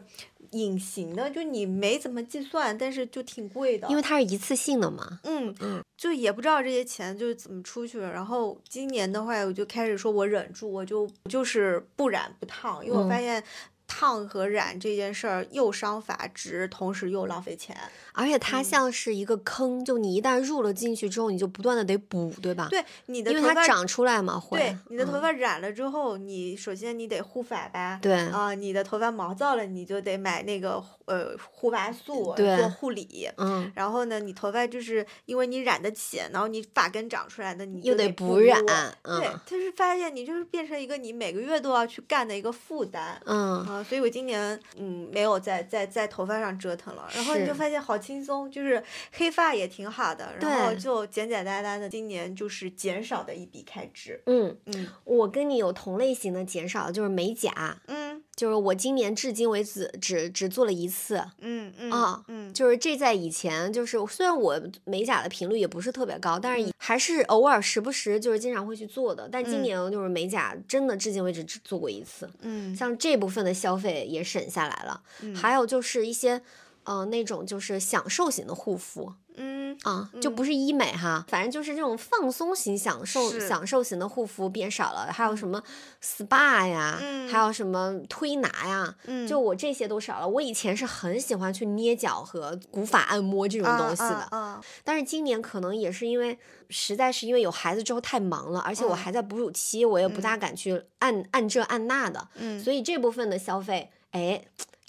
[0.52, 3.88] 隐形的，就你没怎么计算，但是就挺贵的。
[3.88, 5.22] 因为它是一次性的嘛。
[5.24, 8.12] 嗯嗯就也不知道这些钱就是怎么出去了。
[8.12, 13.44] 然后今年的话，我就开始说我忍住，我就就是不染不烫，因为我发嗯现
[13.90, 17.76] 烫和染这件事儿又伤发质，同时又浪费钱。
[18.14, 24.60] 而且它嗯像是一个坑，就你一旦入了进去之后，你就不断的得补，对吧？，对你的因为头发它长出来嘛，会。
[24.60, 28.00] 对你的头嗯发染了之后，你首先你得护发吧。
[28.02, 33.28] 对啊、你的头发毛躁了，你就得买那个呃护发素对做护理。
[33.38, 43.20] 嗯，然后呢，你头发就是因为你染得起，然后你发根长出来的，你又得补补染对嗯，就是发现你就是变成一个你每个月都要去干的一个负担。
[43.26, 48.82] 嗯，啊，所以我今年嗯没有在在在头发上折腾了，然后你就发现好轻松，就是
[49.12, 54.22] 黑发也挺好的，然后就简简单单的，今年就是减少的一笔开支。
[54.28, 58.09] 嗯，嗯我跟你有同类型的减少，就是美甲，嗯
[58.40, 61.22] 就是我今年至今为止只只做了一次。
[61.40, 69.28] 嗯嗯啊嗯就是这在以前，就是虽然我美甲的频率也不是特别高，但是还是偶尔时不时就是经常会去做的。
[69.30, 75.02] 但今嗯年就是美甲真的至今为止只做过一次，嗯像这部分的消费也省下来了。
[75.22, 76.42] 嗯还有就是一些
[76.84, 79.13] 呃那种就是享受型的护肤。
[79.41, 85.63] 嗯啊，就不是医美哈，反正就是这种放松型、享受享受型的护肤变少了，还有什么
[86.03, 90.27] SPA 呀，嗯还有什么推拿呀，嗯，就我这些都少了。
[90.27, 96.38] 我以前是很喜欢去捏脚和古法按摩这种东西的，啊啊但是今年可能也是因为
[96.69, 104.43] 实在是因为有孩子之后太忙了，而且我嗯还在哺乳期，我也不大敢去按按这按那的，嗯，所以这部分的消费，哎，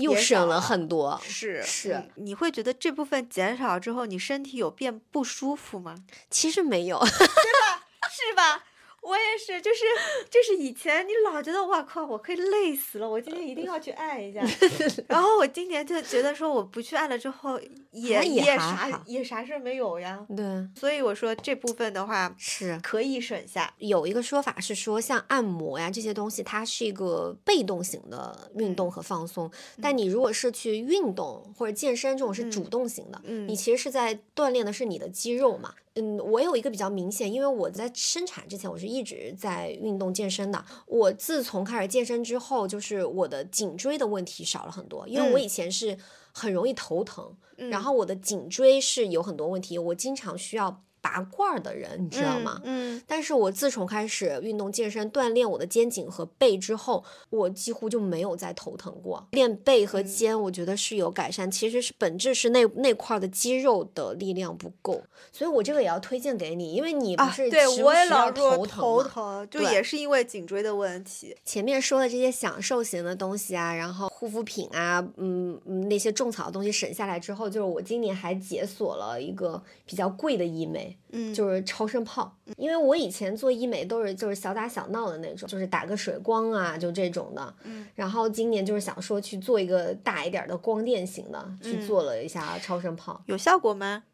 [0.05, 1.21] 又省了很多。
[1.25, 5.95] 是是嗯你会觉得这部分减少之后，你身体有变不舒服吗？
[6.31, 8.65] 其实没有， 是吧？
[9.03, 9.85] 我也是，就是
[10.29, 14.43] 就是以前你老觉得哇靠，我可以累死了，我今天一定要去按一下。
[15.09, 17.59] 然后我今年就觉得说我不去按了之后
[17.93, 20.27] 也也啥也啥事儿没有呀。
[20.37, 20.45] 对，
[20.79, 22.79] 所以我说这部分的话是。
[22.83, 23.73] 可以省下。
[23.79, 29.51] 有一个说法是说，像按摩呀这些东西，它是一个被动型的运动和放松。
[29.81, 35.75] 但你如果是去运动或者健身，这种是主动型的，嗯你其实是在锻炼的是你的肌肉嘛。
[35.95, 40.65] 嗯，我有一个比较明显，因为我在生产之前我是一直在运动健身的。
[40.87, 45.99] 我自从开始健身之后，就是我的颈椎的问题少了很多，因为我嗯以前是
[46.33, 52.61] 很容易头疼，然嗯后我的颈椎是有很多问题，我经常需要拔罐儿的人，你知道吗？
[52.65, 59.27] 嗯，但是我自从开始运动健身锻炼我的肩颈和背之后，我几乎就没有再头疼过。
[59.33, 71.37] 练背和肩，我觉得是有改善，其实是本质是那那块儿的肌肉的力量不够，所以我这个也要推荐给你，因为你不啊，是对我也老头疼头疼，就也是因为颈椎的问题。
[71.45, 82.37] 前面说的这些享受型的东西啊，然后护肤品啊，嗯嗯，那些种草的东西省下来之后，就是我今年还解锁了一个比较贵的医美，嗯，就是超声炮。
[82.57, 87.55] 因为我以前做医美都是就是小打小闹的那种，就是打个水光啊，就这种的。
[87.65, 87.87] 嗯。
[87.95, 93.23] 然后今年就是想说去做一个大一点儿的光电型的，去嗯做了一下超声炮。
[93.27, 94.05] 有效果吗？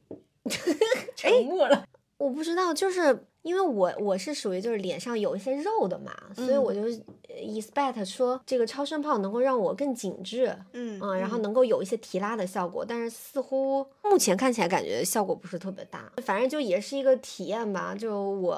[1.17, 1.85] 沉默了。
[2.19, 17.95] 我不知道，就是因为我我是属于就是脸上有一些肉的嘛，所以嗯我就呃 expect 说这个超声炮能够让我更紧致，嗯嗯，然后能够有一些提拉的效果，但是似乎目前看起来感觉效果不是特别大，反正就也是一个体验吧。
[17.95, 18.57] 就我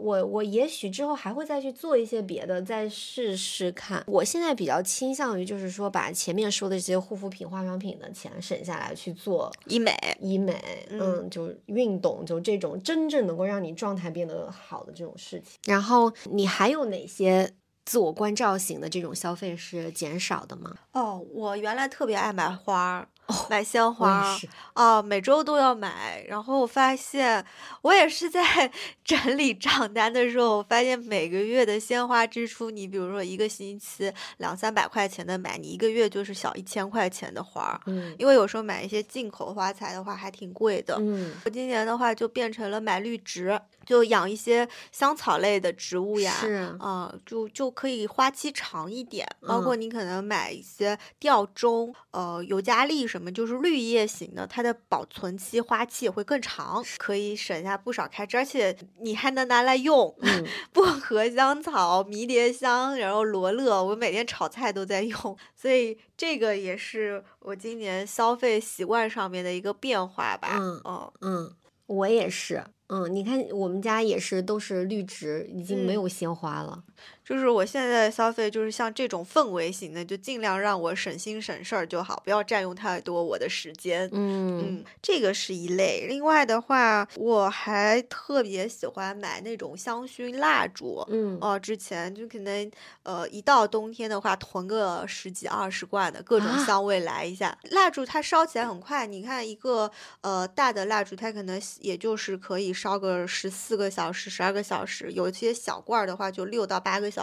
[0.00, 4.04] 我我也许之后还会再去做一些别的，再试试看。
[4.06, 9.94] 我现在比较倾向于就是说把前面说的这些护肤品、化妆品的钱省下来去做医美。
[10.20, 10.54] 医美，
[10.90, 15.58] 嗯，就运动，就这种真正能够让你状态变得好的这种事情。
[15.64, 17.50] 然后你还有哪些
[17.84, 20.74] 自我关照型的这种消费是减少的吗？
[20.92, 23.08] 哦，我原来特别爱买花儿，
[23.48, 24.36] 买鲜花
[24.74, 26.24] 啊，每周都要买。
[26.28, 27.44] 然后我发现，
[27.82, 28.70] 我也是在
[29.04, 37.80] 整理账单的时候，我发现每个月的鲜花支出，你比如说一个星期两三百块钱的买，你一个月就是小一千块钱的花儿。
[37.86, 40.96] 嗯因为有时候买一些进口花材的话还挺贵的。
[41.00, 46.32] 嗯我今年的话就变成了买绿植，就养一些香草类的植物呀。
[46.40, 60.14] 是啊、就就可以花期长一点，包括嗯你可能买一些吊钟、呃尤加利什么，就是绿叶型的，它的保存期、花期也会更长，可以省下不少开支，而且你还能拿来用。
[60.20, 70.56] 嗯 薄荷香草、迷迭香，然后罗勒，我每天炒菜都在用，所以这个也是我今年消费习惯上面的一个变化吧。
[70.60, 71.52] 嗯哦嗯，
[71.86, 72.62] 我也是。
[72.92, 76.82] 嗯，你看我们家也是都是绿植，已经没嗯有鲜花了。
[77.30, 84.10] 就是我现在的消费，就是像这种氛围型的，就尽量让我省心省事儿就好，不要占用太多我的时间。
[84.10, 86.06] 嗯嗯，这个是一类。
[86.08, 91.06] 另外的话，我还特别喜欢买那种香薰蜡烛。
[91.08, 92.68] 嗯哦，之前就可能
[93.04, 97.56] 呃，一到冬天的话，囤个十几二十罐的各种啊香味来一下。
[97.70, 99.88] 蜡烛它烧起来很快，你看一个
[100.22, 107.19] 呃大的蜡烛，它可能也就是可以烧个十四个小时、十二个小时，有些小罐儿的话就六到八个小时，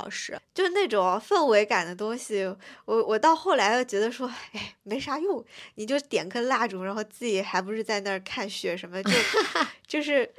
[0.53, 2.43] 就是那种氛围感的东西。
[2.85, 5.43] 我我到后来又觉得说，哎，没啥用，
[5.75, 9.11] 你就点根蜡烛，然后自己还不是在那儿看雪什么，就
[9.87, 10.29] 就是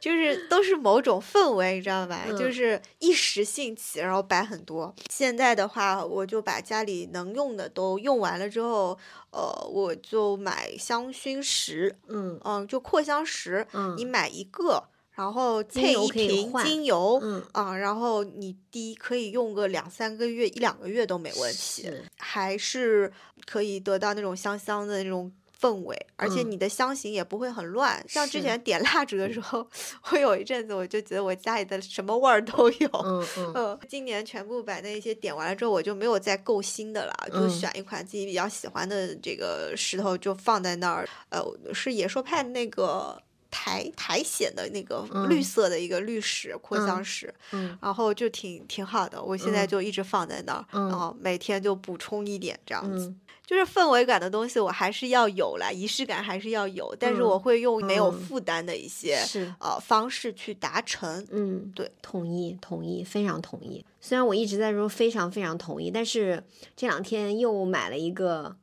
[0.00, 2.24] 就是都是某种氛围，你知道吧？
[2.38, 4.94] 就嗯是一时兴起，然后摆很多。
[5.08, 8.98] 现在的话，我就把家里能用的都用完了之后，
[9.30, 17.18] 呃，我就买香薰石，嗯嗯，就扩香石，你嗯买一个，然后配一瓶精油。
[17.22, 23.12] 嗯，啊，然后你滴可以用个两三个月、一两个月都没问题，是还是
[23.44, 28.04] 可以得到那种香香的那种氛围，而且嗯你的香型也不会很乱。
[28.06, 29.66] 像之前点蜡烛的时候，
[30.12, 32.88] 我有一阵子我就觉得我家里的什么味儿都有。
[33.02, 41.08] 嗯嗯嗯，今年全部把那些点完了之后，我就没有再购新的了，就嗯选一款自己比较喜欢的这个石头就放在那儿。
[41.30, 41.42] 呃，
[41.72, 43.18] 是野兽派那个
[43.56, 49.22] 苔苔藓的那个绿嗯色的一个绿石扩香嗯石，嗯然后就挺挺好的。
[49.22, 53.06] 我现在嗯就一直放在那儿，嗯然后每天就补充一点这样子。
[53.06, 59.54] 嗯就是氛围感的东西，我还是要有啦，仪式感还是要有，但是嗯我会用没有嗯负担的一些、是。
[59.60, 61.24] 呃方式去达成。
[61.30, 63.84] 嗯，对，同意，同意，非常同意。
[64.00, 66.42] 虽然我一直在说非常非常同意，但是
[66.74, 68.56] 这两天又买了一个，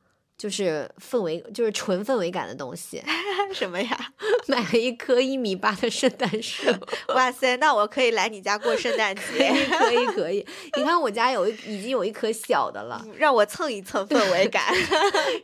[0.43, 3.01] 就是氛围，就是纯氛围感的东西，
[3.55, 3.97] 什么呀？
[4.47, 6.67] 买了一棵一米八的圣诞树。
[7.15, 10.45] 哇塞，那我可以来你家过圣诞可节，以，可以，可以。
[10.75, 14.65] 你看我家有一已经有一棵小的了，嗯让我蹭一蹭氛围感。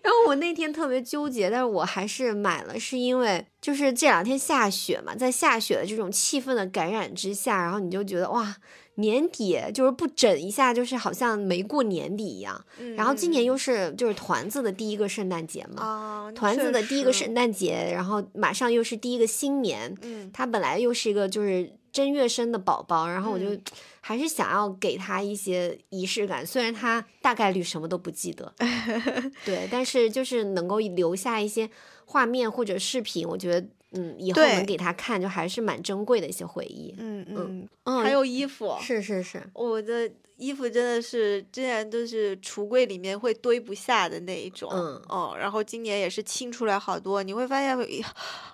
[0.04, 8.54] 然后我那天特别纠结，但是我还是买了，是因为就是这两天下雪嘛，在下雪的这种气氛的感染之下，然后你就觉得哇，
[9.00, 12.64] 年底就是不整一下，就是好像没过年底一样。
[12.96, 20.30] 然后今年又是就是团子的第一个圣诞节嘛，啊，团子的第一个圣诞节，然后马上又是第一个新年，嗯。
[20.32, 23.62] 他本来又是一个就是正月生的宝宝，然后我就嗯
[24.02, 28.54] 还是想要给他一些仪式感，虽然他大概率什么都不记得，
[29.46, 31.70] 对，但是就是能够留下一些
[32.06, 36.94] 画面或者视频，我觉得嗯以后能给他看，就还是蛮珍贵的一些回忆。
[36.98, 45.02] 嗯嗯，嗯，还有衣服，是是是，我的衣服真的是之前都是橱柜里面会堆不下的那一种，嗯。
[45.10, 48.06] 哦，然后今年也是清出来好多，你会发现有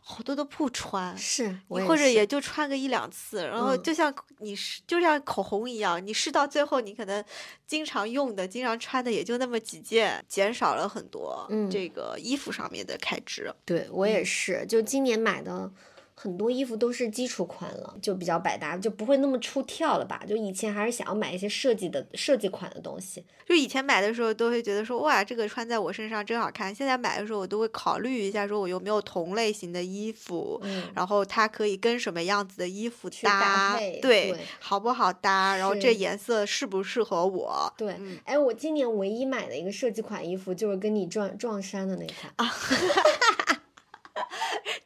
[0.01, 1.15] 好多都不穿。
[1.15, 3.83] 是，我或者也就穿个一两次，然后嗯。
[3.83, 7.23] 就像你试，就像口红一样，你试到最后，你可能
[7.67, 11.69] 经常用的、经常穿的也就那么几件，减少了很多嗯。
[11.69, 13.53] 这个衣服上面的开支。
[13.63, 14.25] 对我也嗯。
[14.25, 15.71] 是，就今年买的
[16.17, 20.23] 很多衣服都是基础款了，就比较百搭，就不会那么出跳了吧？
[20.25, 23.23] 就以前还是想要买一些设计的设计款的东西。
[23.45, 26.73] 就以前买的时候都会觉得说哇，这个穿在我身上真好看。
[26.73, 37.71] 现在买的时候我都会考虑一下，说我有没有同类型的衣服，嗯，然后它可以跟什么样子的衣服去搭配对，对好不好搭，然后这颜色适不适合我？
[37.77, 42.33] 对，嗯哎，我今年唯一买的一个设计款衣服就是跟你撞撞衫的那款。
[42.37, 42.51] 啊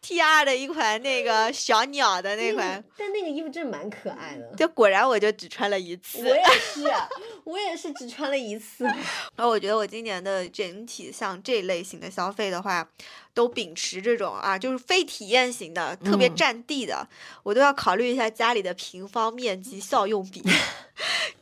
[0.10, 4.56] T R 的一款那个 小鸟的那个款，但那个衣服真的蛮可爱的。
[4.58, 6.28] 就果然我就只穿了一次。
[6.28, 6.92] 我也是，
[7.46, 8.86] 我也是只穿了一次。
[9.38, 12.90] 然后我觉得我今年的整体像这类型的消费的话，
[13.36, 17.08] 都秉持这种啊，就是非体验型的，特别嗯占地的，
[17.44, 20.42] 我都要考虑一下家里的平方面积效用比，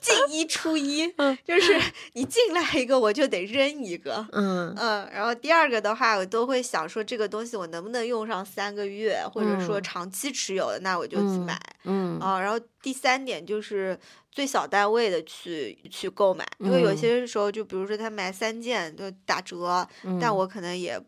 [0.02, 1.82] 进一出一，嗯就是
[2.14, 4.28] 你进来一个我就得扔一个。
[4.34, 9.84] 嗯嗯，然后第二个的话，我都会想说这个东西我能不能用上三个月，或者说嗯。
[9.84, 11.62] 长期持有的，那我就去嗯买。
[11.84, 12.20] 嗯。
[12.20, 13.96] 啊，然后第三点就是
[14.32, 16.98] 最小单位的去去购买，因为有嗯。
[16.98, 19.88] 些时候就比如说他买三件就打折，
[20.20, 20.36] 但嗯。
[20.38, 21.06] 我可能也嗯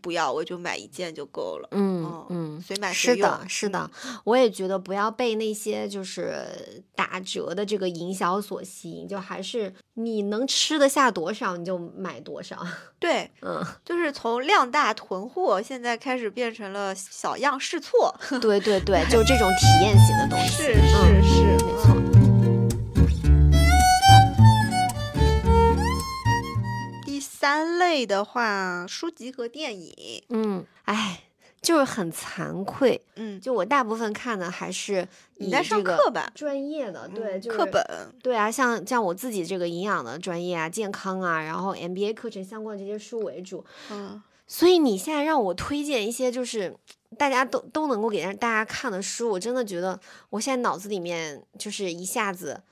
[0.00, 1.68] 不要，我就买一件就够了。
[1.72, 3.90] 嗯哦嗯，随买随用是的，是的，
[4.24, 12.58] 我也觉得不要被那些就是打折的这个营销所吸引，就还是你能吃得下多少你就买多少。
[12.98, 18.14] 对，嗯，就是从量大囤货，现在开始变成了小样试错。
[18.40, 20.62] 对对对， 就这种体验型的东西。
[20.62, 21.63] 是嗯是是，没
[27.44, 31.24] 三类的话，书籍和电影，嗯，哎，
[31.60, 36.32] 就是很惭愧，嗯，就我大部分看的还是以你在上这个课吧？
[36.34, 37.84] 专业的，对，嗯就是课本，
[38.22, 44.22] 对啊，像像我自己这个营养的专业啊、健康啊，然后 MBA 课程相关的这些书为主，嗯。
[44.46, 46.74] 所以你现在让我推荐一些就是
[47.18, 52.62] 大家都都能够给大家看的书，我真的觉得我现在脑子里面就是一下子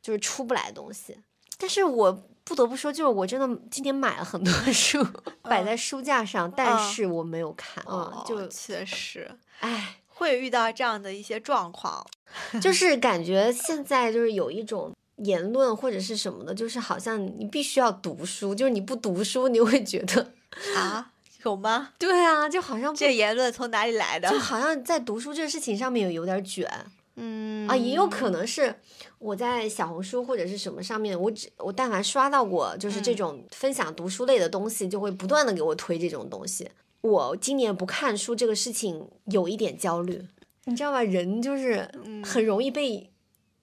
[0.00, 1.18] 就是出不来东西。
[1.58, 5.06] 但是我不得不说，就是我真的今天买了很多 书
[5.42, 9.30] 摆在书架上，但嗯是我没有看，嗯，哦，就确实
[9.60, 12.06] 唉，会遇到这样的一些状况。
[12.60, 14.92] 就 是感觉现在就是有一种。
[15.16, 20.32] 言论或者是什么的，就是好像你必须要读书，就是你不读书，你会觉得，
[20.74, 21.12] 啊，
[21.44, 21.90] 有吗？
[22.00, 24.38] 对啊，就好像这言论从哪里来的就？
[24.40, 26.68] 好像在读书这个事情上面有有点卷
[27.14, 28.74] 嗯啊，也有可能是
[29.22, 36.68] 我在小红书或者是什么上面，我只我但凡刷到过就是这嗯种分享读书类的东西，就会不断的给我推这种东西。
[37.02, 40.26] 我今年不看书这个事情有一点焦虑，
[40.64, 41.02] 你知道吧？
[41.02, 43.10] 人就是嗯很容易被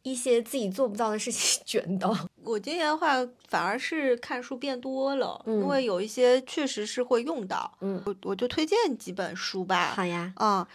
[0.04, 2.16] 一些自己做不到的事情 卷到。
[2.44, 3.16] 我今年的话，
[3.48, 7.72] 反而是看书变多了，嗯因为有一些确实是会用到。
[7.82, 9.94] 嗯，我我就推荐几本书吧。
[9.96, 10.68] 好呀，啊、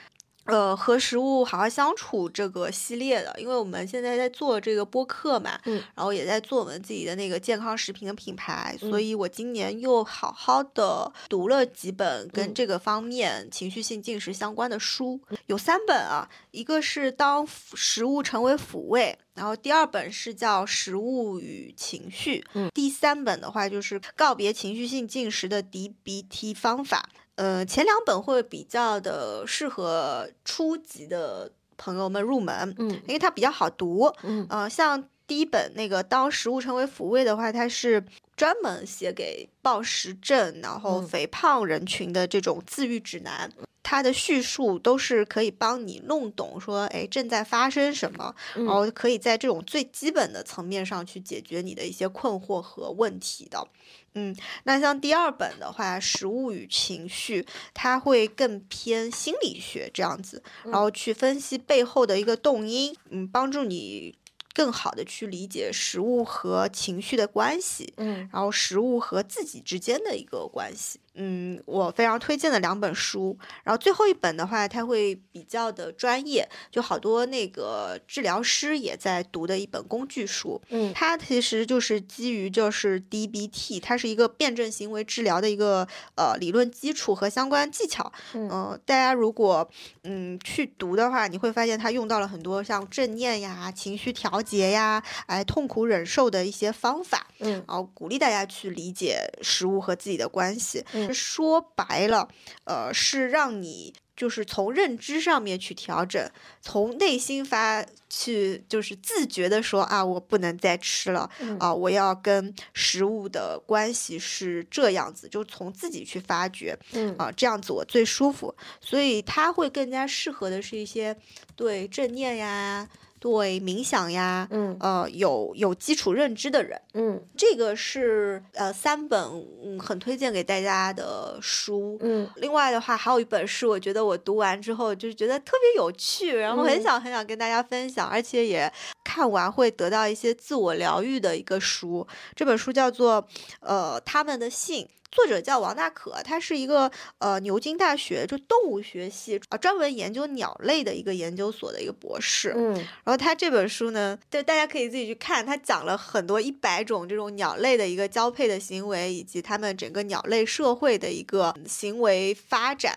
[0.44, 19.18] 呃，和食物好好相处这个系列的，因为我们现在在做这个播客嘛，嗯，然后也在做我们自己的那个健康食品的品牌，所嗯以我今年又好好的读了几本跟嗯这个方面情绪性进食相关的书，有三本啊，一个是当食物成为抚慰。
[19.34, 27.08] 然后第二本是叫《食物与情绪》，嗯第三本的话就是告别情绪性进食的 DBT 方法。
[27.36, 34.12] 呃，前两本会比较的适合初级的朋友们入门，嗯因为它比较好读。
[34.22, 38.04] 嗯呃，像第一本那个《当食物成为抚慰》的话，它是
[38.36, 43.50] 专门写给暴食症然后嗯肥胖人群的这种自愈指南。
[43.84, 53.68] 它的叙述都是可以帮你弄懂，说，哎，正在发生什么，嗯然后可以在这种最基本的层面上去解决你的一些困惑和问题的。
[54.14, 57.42] 嗯，那像第二本的话，《食物与情绪》，
[57.74, 64.16] 它会更偏心理学这样子，然后去分析背后的一个动因，嗯，帮助你
[64.54, 71.00] 更好的去理解食物和情绪的关系，嗯然后食物和自己之间的一个关系。
[71.14, 73.36] 嗯，我非常推荐的两本书。
[73.62, 80.60] 然后最后一本的话，它会比较的专业，就好多那个治疗师也在读的一本工具书。
[80.70, 85.86] 嗯它其实就是基于就是 DBT，它是一个辩证行为治疗的一个
[86.16, 88.12] 呃理论基础和相关技巧。
[88.34, 89.68] 嗯呃大家如果
[90.02, 100.84] 嗯去读的话，你会发现它用到了很多像正念呀、情绪调节呀、哎痛苦忍受的一些方法，嗯然后鼓励大家去理解食物和自己的关系。
[100.92, 102.28] 嗯说白了，
[102.64, 103.92] 呃，是让你。
[104.16, 106.30] 就是从认知上面去调整，
[106.62, 118.54] 从内心发去，就是自觉的说啊，我不能再吃了，嗯啊，我要跟食物的关系是这样子，就从自己去发掘嗯啊，这样子我最舒服。
[118.80, 121.16] 所以它会更加适合的是一些
[121.56, 122.88] 对正念呀、
[123.24, 126.78] 对冥想呀，嗯呃，有有基础认知的人。
[126.92, 129.18] 嗯这个是呃三本
[129.64, 131.96] 嗯很推荐给大家的书。
[132.02, 138.70] 嗯另外的话，还有一本是我觉得我读完之后就是觉得特别有趣，然后很嗯想很想跟大家分享，而且也
[139.02, 142.06] 看完会得到一些自我疗愈的一个书。
[142.36, 143.26] 这本书叫做
[143.60, 144.86] 呃他们的信。
[145.14, 152.52] 作者叫王大可，他是一个呃牛津大学就动物学系啊专门研究鸟类的一个研究所的一个博士。
[152.56, 162.92] 嗯然后他这本书呢，对大家可以自己去看，他讲了很多一百种这种鸟类的一个交配的行为，以及他们整个鸟类社会的一个行为发展。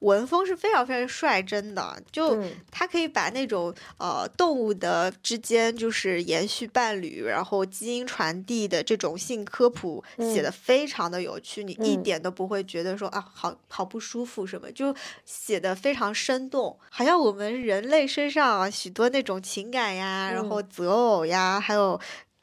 [0.00, 12.02] 文风是非常非常率真的，就嗯他可以把那种呃动物的之间就是延续伴侣，然后基因传递的这种性科普写嗯的非常的有趣，你一嗯。
[12.02, 14.94] 点都不会觉得说啊好好不舒服什么，就
[15.24, 20.68] 写的非常生动，好像我们人类身上啊许多那种情感呀，然后嗯。
[20.68, 22.00] 择偶呀，还有。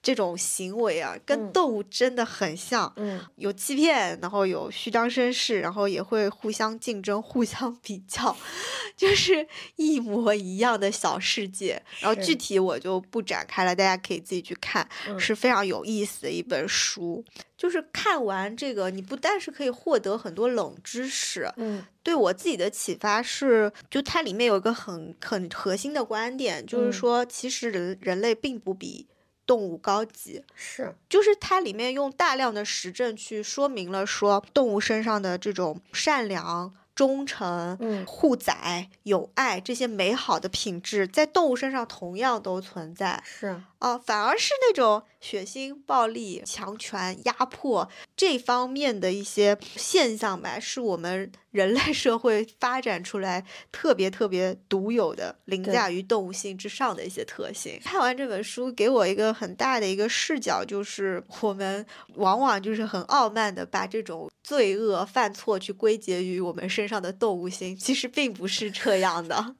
[0.07, 1.51] 这种行为啊，跟嗯。
[1.51, 3.19] 动物真的很像，嗯。
[3.35, 8.33] 有欺骗，然后有虚张声势，然后也会互相竞争、互相比较，
[8.95, 9.45] 就是
[9.75, 11.83] 一模一样的小世界。
[11.99, 15.19] 然后具体我就不展开了，大家可以自己去看，嗯。
[15.19, 17.21] 是非常有意思的一本书。
[17.57, 21.83] 就是看完这个，你不但是可以获得很多冷知识，嗯。
[22.03, 26.93] 对我自己的启发是，就它里面有一个很很核心的观点，就是嗯。
[26.93, 29.05] 说，其实人人类并不比
[29.47, 30.43] 动物高级。
[30.53, 30.93] 是。
[31.09, 43.21] 就是它里面用大量的实证去说明了说动物身上的这种善良、忠诚、嗯护崽、友爱这些美好的品质，在动物身上同样都存在。
[43.23, 57.79] 是啊、反而是那种血腥、暴力、强权、压迫这方面的一些现象吧，是我们人类社会发展出来特别特别独有的，凌驾于动物性之上的一些特性。
[57.83, 69.55] 看完这本书，给我一个很大的一个视角，就是我们往往就是很傲慢的把这种罪恶犯错去归结于我们身上的动物性，其实并不是这样的。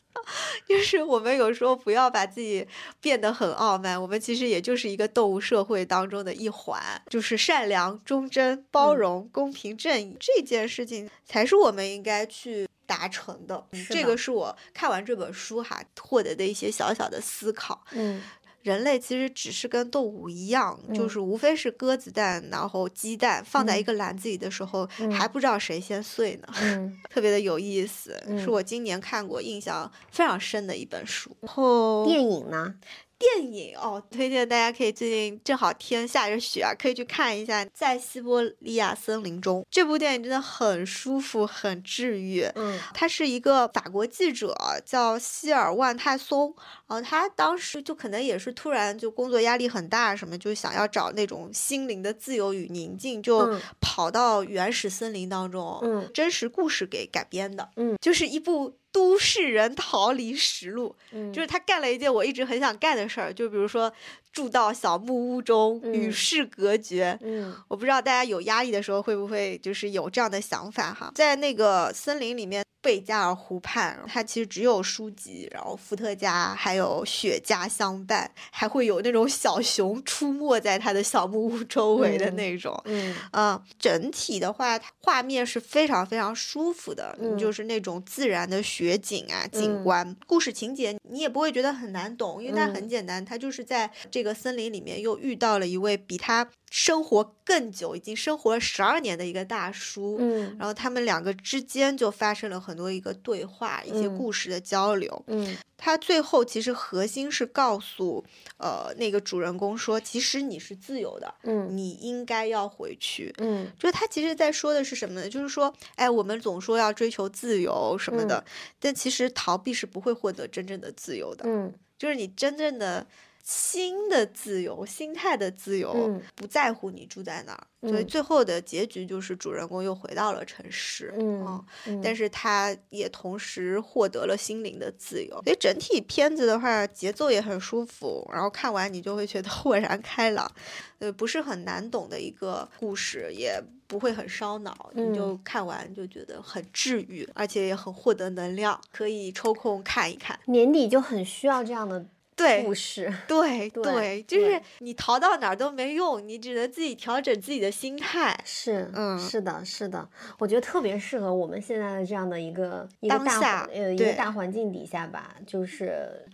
[0.67, 2.67] 就是我们有时候不要把自己
[2.99, 8.97] 变得很傲慢，我们其实也就是一个动物社会当中的一环，就是善良、忠贞、包嗯。
[8.97, 13.63] 容、公平、正义这件事情才是我们应该去达成的。
[13.89, 17.83] 这个是我看完这本书哈获得的一些小小的思考。
[17.91, 18.21] 嗯
[18.67, 26.47] 人类其实只是跟动物一样，就嗯是无非是鸽子蛋，然后鸡蛋放在一嗯个篮子里的时候，嗯还不知道谁先碎呢。
[26.61, 31.35] 嗯 特别的有意思，是嗯我今年看过印象非常深的一本书。
[31.41, 32.75] 然后电影呢？
[33.19, 42.43] 电影哦，推荐大家可以最近正好天下着雪啊，可以去看一下《在西伯利亚森林中》这部电影，真的很舒服，很治愈。
[42.55, 44.55] 嗯他是一个法国记者，
[44.85, 46.53] 叫希尔万泰松。
[46.87, 57.67] 然后他当时就可能也是突然就工作压力很大，什么就想要找那种心灵的自由与宁静，就嗯跑到原始森林当中，嗯真实故事给改编的。
[57.75, 60.95] 嗯就是一部都市人逃离实录。
[61.11, 63.93] 嗯，就是他干了一件我一直很想干的事儿，就比如说
[64.33, 67.17] 住到小木屋中，与嗯世隔绝。
[67.21, 82.81] 嗯我不知道大家有压力的时候会不会就是有这样的想法哈，在那个森林里面，贝加尔湖畔，它其实只有书籍，然后伏特加还有雪茄相伴，还会有那种小熊出没在它的小木屋周围的嗯那种。
[82.85, 90.15] 嗯嗯，整体的话，它画面是非常非常舒服的，嗯就是那种自然的雪景啊、景嗯观。
[90.25, 100.15] 故事情节你也不会觉得很难懂，因为它很嗯简单，它就是在这个森林里面又遇到了一位比他生活更久，已经生活了十二年的一个大叔。
[100.21, 105.23] 嗯然后他们两个之间就发生了很多一个对话，一些嗯故事的交流。
[105.27, 108.25] 嗯他最后其实核心是告诉
[108.57, 113.33] 呃那个主人公说，其实你是自由的，嗯你应该要回去。
[113.37, 115.29] 嗯就是他其实在说的是什么呢？
[115.29, 118.43] 就是说，哎，我们总说要追求自由什么的，
[118.79, 121.43] 但其实逃避是不会获得真正的自由的。
[121.47, 123.05] 嗯就是你真正的
[123.49, 127.65] 心的自由、心态的自由，嗯不在乎你住在哪儿。
[127.87, 131.13] 所以嗯最后的结局就是主人公又回到了城市。
[131.17, 140.51] 嗯嗯，但是他也同时获得了心灵的自由，所以整体片子的话节奏也很舒服，然后看完你就会觉得 豁然开朗，
[140.99, 150.37] 呃，不是很难懂的一个故事，也不会很烧脑，你就嗯看完就觉得很治愈，而且也很获得能量，可以抽空看一看。
[150.47, 152.05] 年底就很需要这样的
[152.37, 153.11] 对故事。
[153.27, 158.39] 对对就是你逃到哪儿都没用，你只能自己调整自己的心态。
[158.45, 160.07] 是，嗯是的，是的，
[160.37, 166.25] 我觉得特别适合我们现在的这样的一个一个大当下呃一个大环境底下吧，就是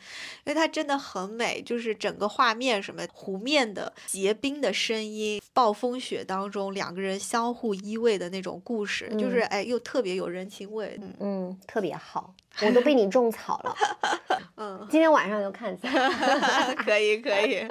[0.44, 11.00] 因为它真的很美，就是整个画面什么湖面的结冰的声音，暴风雪当中两个人相互依偎的那种故事，就是嗯哎又特别有人情味。
[11.02, 13.76] 嗯嗯特别好， 我都被你种草了，
[14.58, 16.10] 嗯，今天晚上就看起来。
[16.76, 17.68] 可以可以。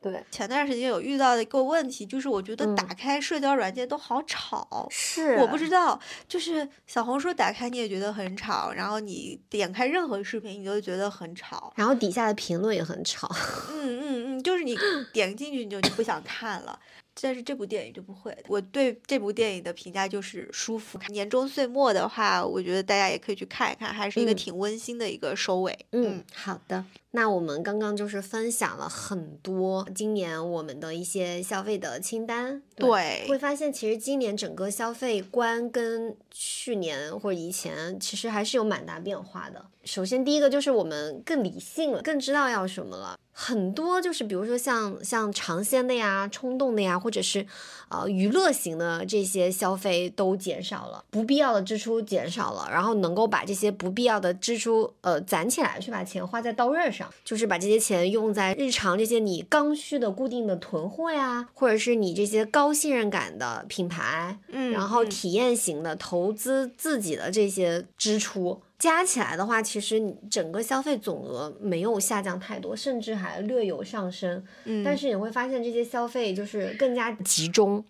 [0.00, 4.86] 对，前段时间有遇到的一个问题，就是我觉得嗯打开社交软件都好吵。
[4.90, 11.72] 是，我不知道，就是小红书打开你也觉得很吵，然后你点开任何视频你都觉得很吵。
[11.74, 13.28] 然后底下的评论也很吵。
[13.72, 14.76] 嗯嗯嗯，就是你
[15.12, 16.78] 点进去你就你不想看了。
[17.20, 20.98] 但是这部电影就不会，我对这部电影的评价就是舒服。
[21.08, 25.78] 年终岁末的话，我觉得大家也可以去看一看，还是一个嗯挺温馨的一个收尾。
[25.92, 26.84] 嗯，好的。
[27.12, 39.64] 那我们刚刚就是分享了很多今年我们的一些消费的清单，对会发现其实今年整个消费观跟去年或者以前其实还是有蛮大变化的。
[39.84, 43.16] 首先第一个就是我们更理性了，更知道要什么了。
[43.36, 47.44] 很多就是比如说像像尝鲜的呀、冲动的呀，或者是
[47.88, 68.62] 呃娱乐型的这些消费都减少了，不必要的支出减少了，然后能够把这些不必要的支出呃攒起来，去把钱花在刀刃上，就是把这些钱用在日常这些你刚需的固定的囤货呀，或者是你这些高信任感的品牌，嗯，然后嗯体验型的投资自己的这些支出。
[68.84, 74.44] 加起来的话，其实你整个消费总额没有下降太多，甚至还略有上升。
[74.64, 77.82] 嗯，但是你会发现这些消费就是更加集中。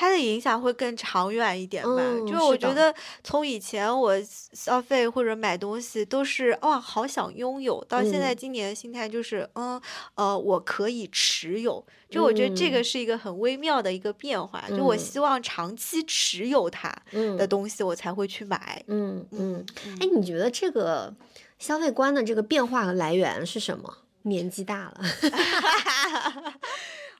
[0.00, 1.96] 它的影响会更长远一点吧。
[1.98, 2.94] 嗯就是我觉得
[3.24, 4.14] 从以前我
[4.52, 9.80] 消费或者买东西都是哇好想拥有，到现在嗯今年的心态就是嗯
[10.14, 11.84] 呃我可以持有。
[12.08, 18.80] 就我觉得这个嗯是一个很微妙的一个变化，就我嗯希望长期持有它嗯的东西，我才会去买。
[18.86, 19.66] 嗯嗯。
[19.84, 21.12] 嗯哎，你觉得这个
[21.58, 23.98] 消费观的这个变化和来源是什么？
[24.22, 25.00] 年纪大了，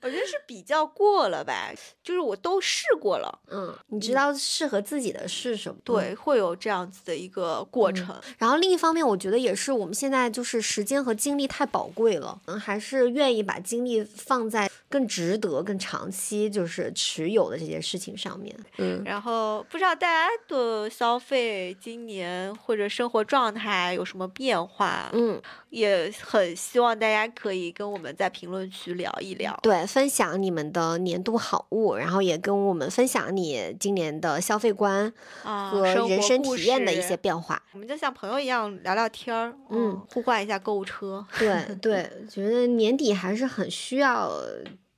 [0.03, 1.73] 我觉得是比较过了吧，
[2.03, 5.81] 就是我都试过了，嗯，你知道适合自己的是什么？
[5.85, 8.21] 对，会有这样子的一个过嗯程。
[8.39, 18.55] 然后另一方面，我觉得也是我们现在就是时间和精力太宝贵了，嗯，还是愿意把精力放在更值得、更长期就是持有的这件事情上面。
[18.79, 25.11] 嗯，然后不知道大家的消费今年或者生活状态有什么变化？
[25.13, 25.41] 嗯，
[25.71, 29.59] 也很希望大家可以跟我们在评论区聊一聊。
[29.63, 35.13] 对，分享你们的年度好物，然后也跟我们分享你今年的消费观
[35.45, 37.63] 啊，和人生体验的一些变化。
[37.73, 41.27] 我们就像朋友一样聊聊天儿，嗯，互换一下购物车。
[41.39, 44.33] 对 对，觉得年底还是很需要，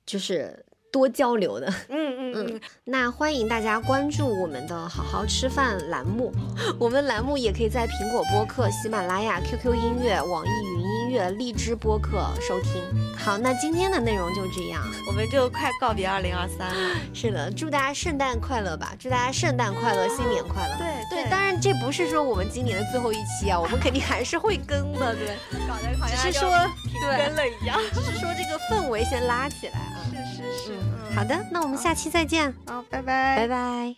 [0.05, 1.67] 就是多交流的。
[1.89, 6.31] 嗯嗯嗯嗯，那欢迎大家关注我们的“好好吃饭”栏目，
[6.79, 12.81] 我们栏目也可以在苹果播客、喜马拉雅、QQ 音乐、网易云音乐、荔枝播客收听。
[13.15, 14.81] 好，那今天的内容就这样。
[15.07, 16.95] 我们就快告别二零二三了。
[17.13, 18.93] 是的，祝大家圣诞快乐吧！
[18.97, 20.75] 祝大家圣诞快乐，新年快乐。
[20.77, 26.49] 对对，当然这不是说我们今年的最后一期啊，我们肯定还是会更的，对，搞得好像只是说
[26.89, 27.77] 停更了一样。
[27.93, 29.99] 只是说这个氛围先拉起来啊。
[30.11, 33.95] 是是是，嗯，好的，那我们下期再见，好，拜拜，拜拜。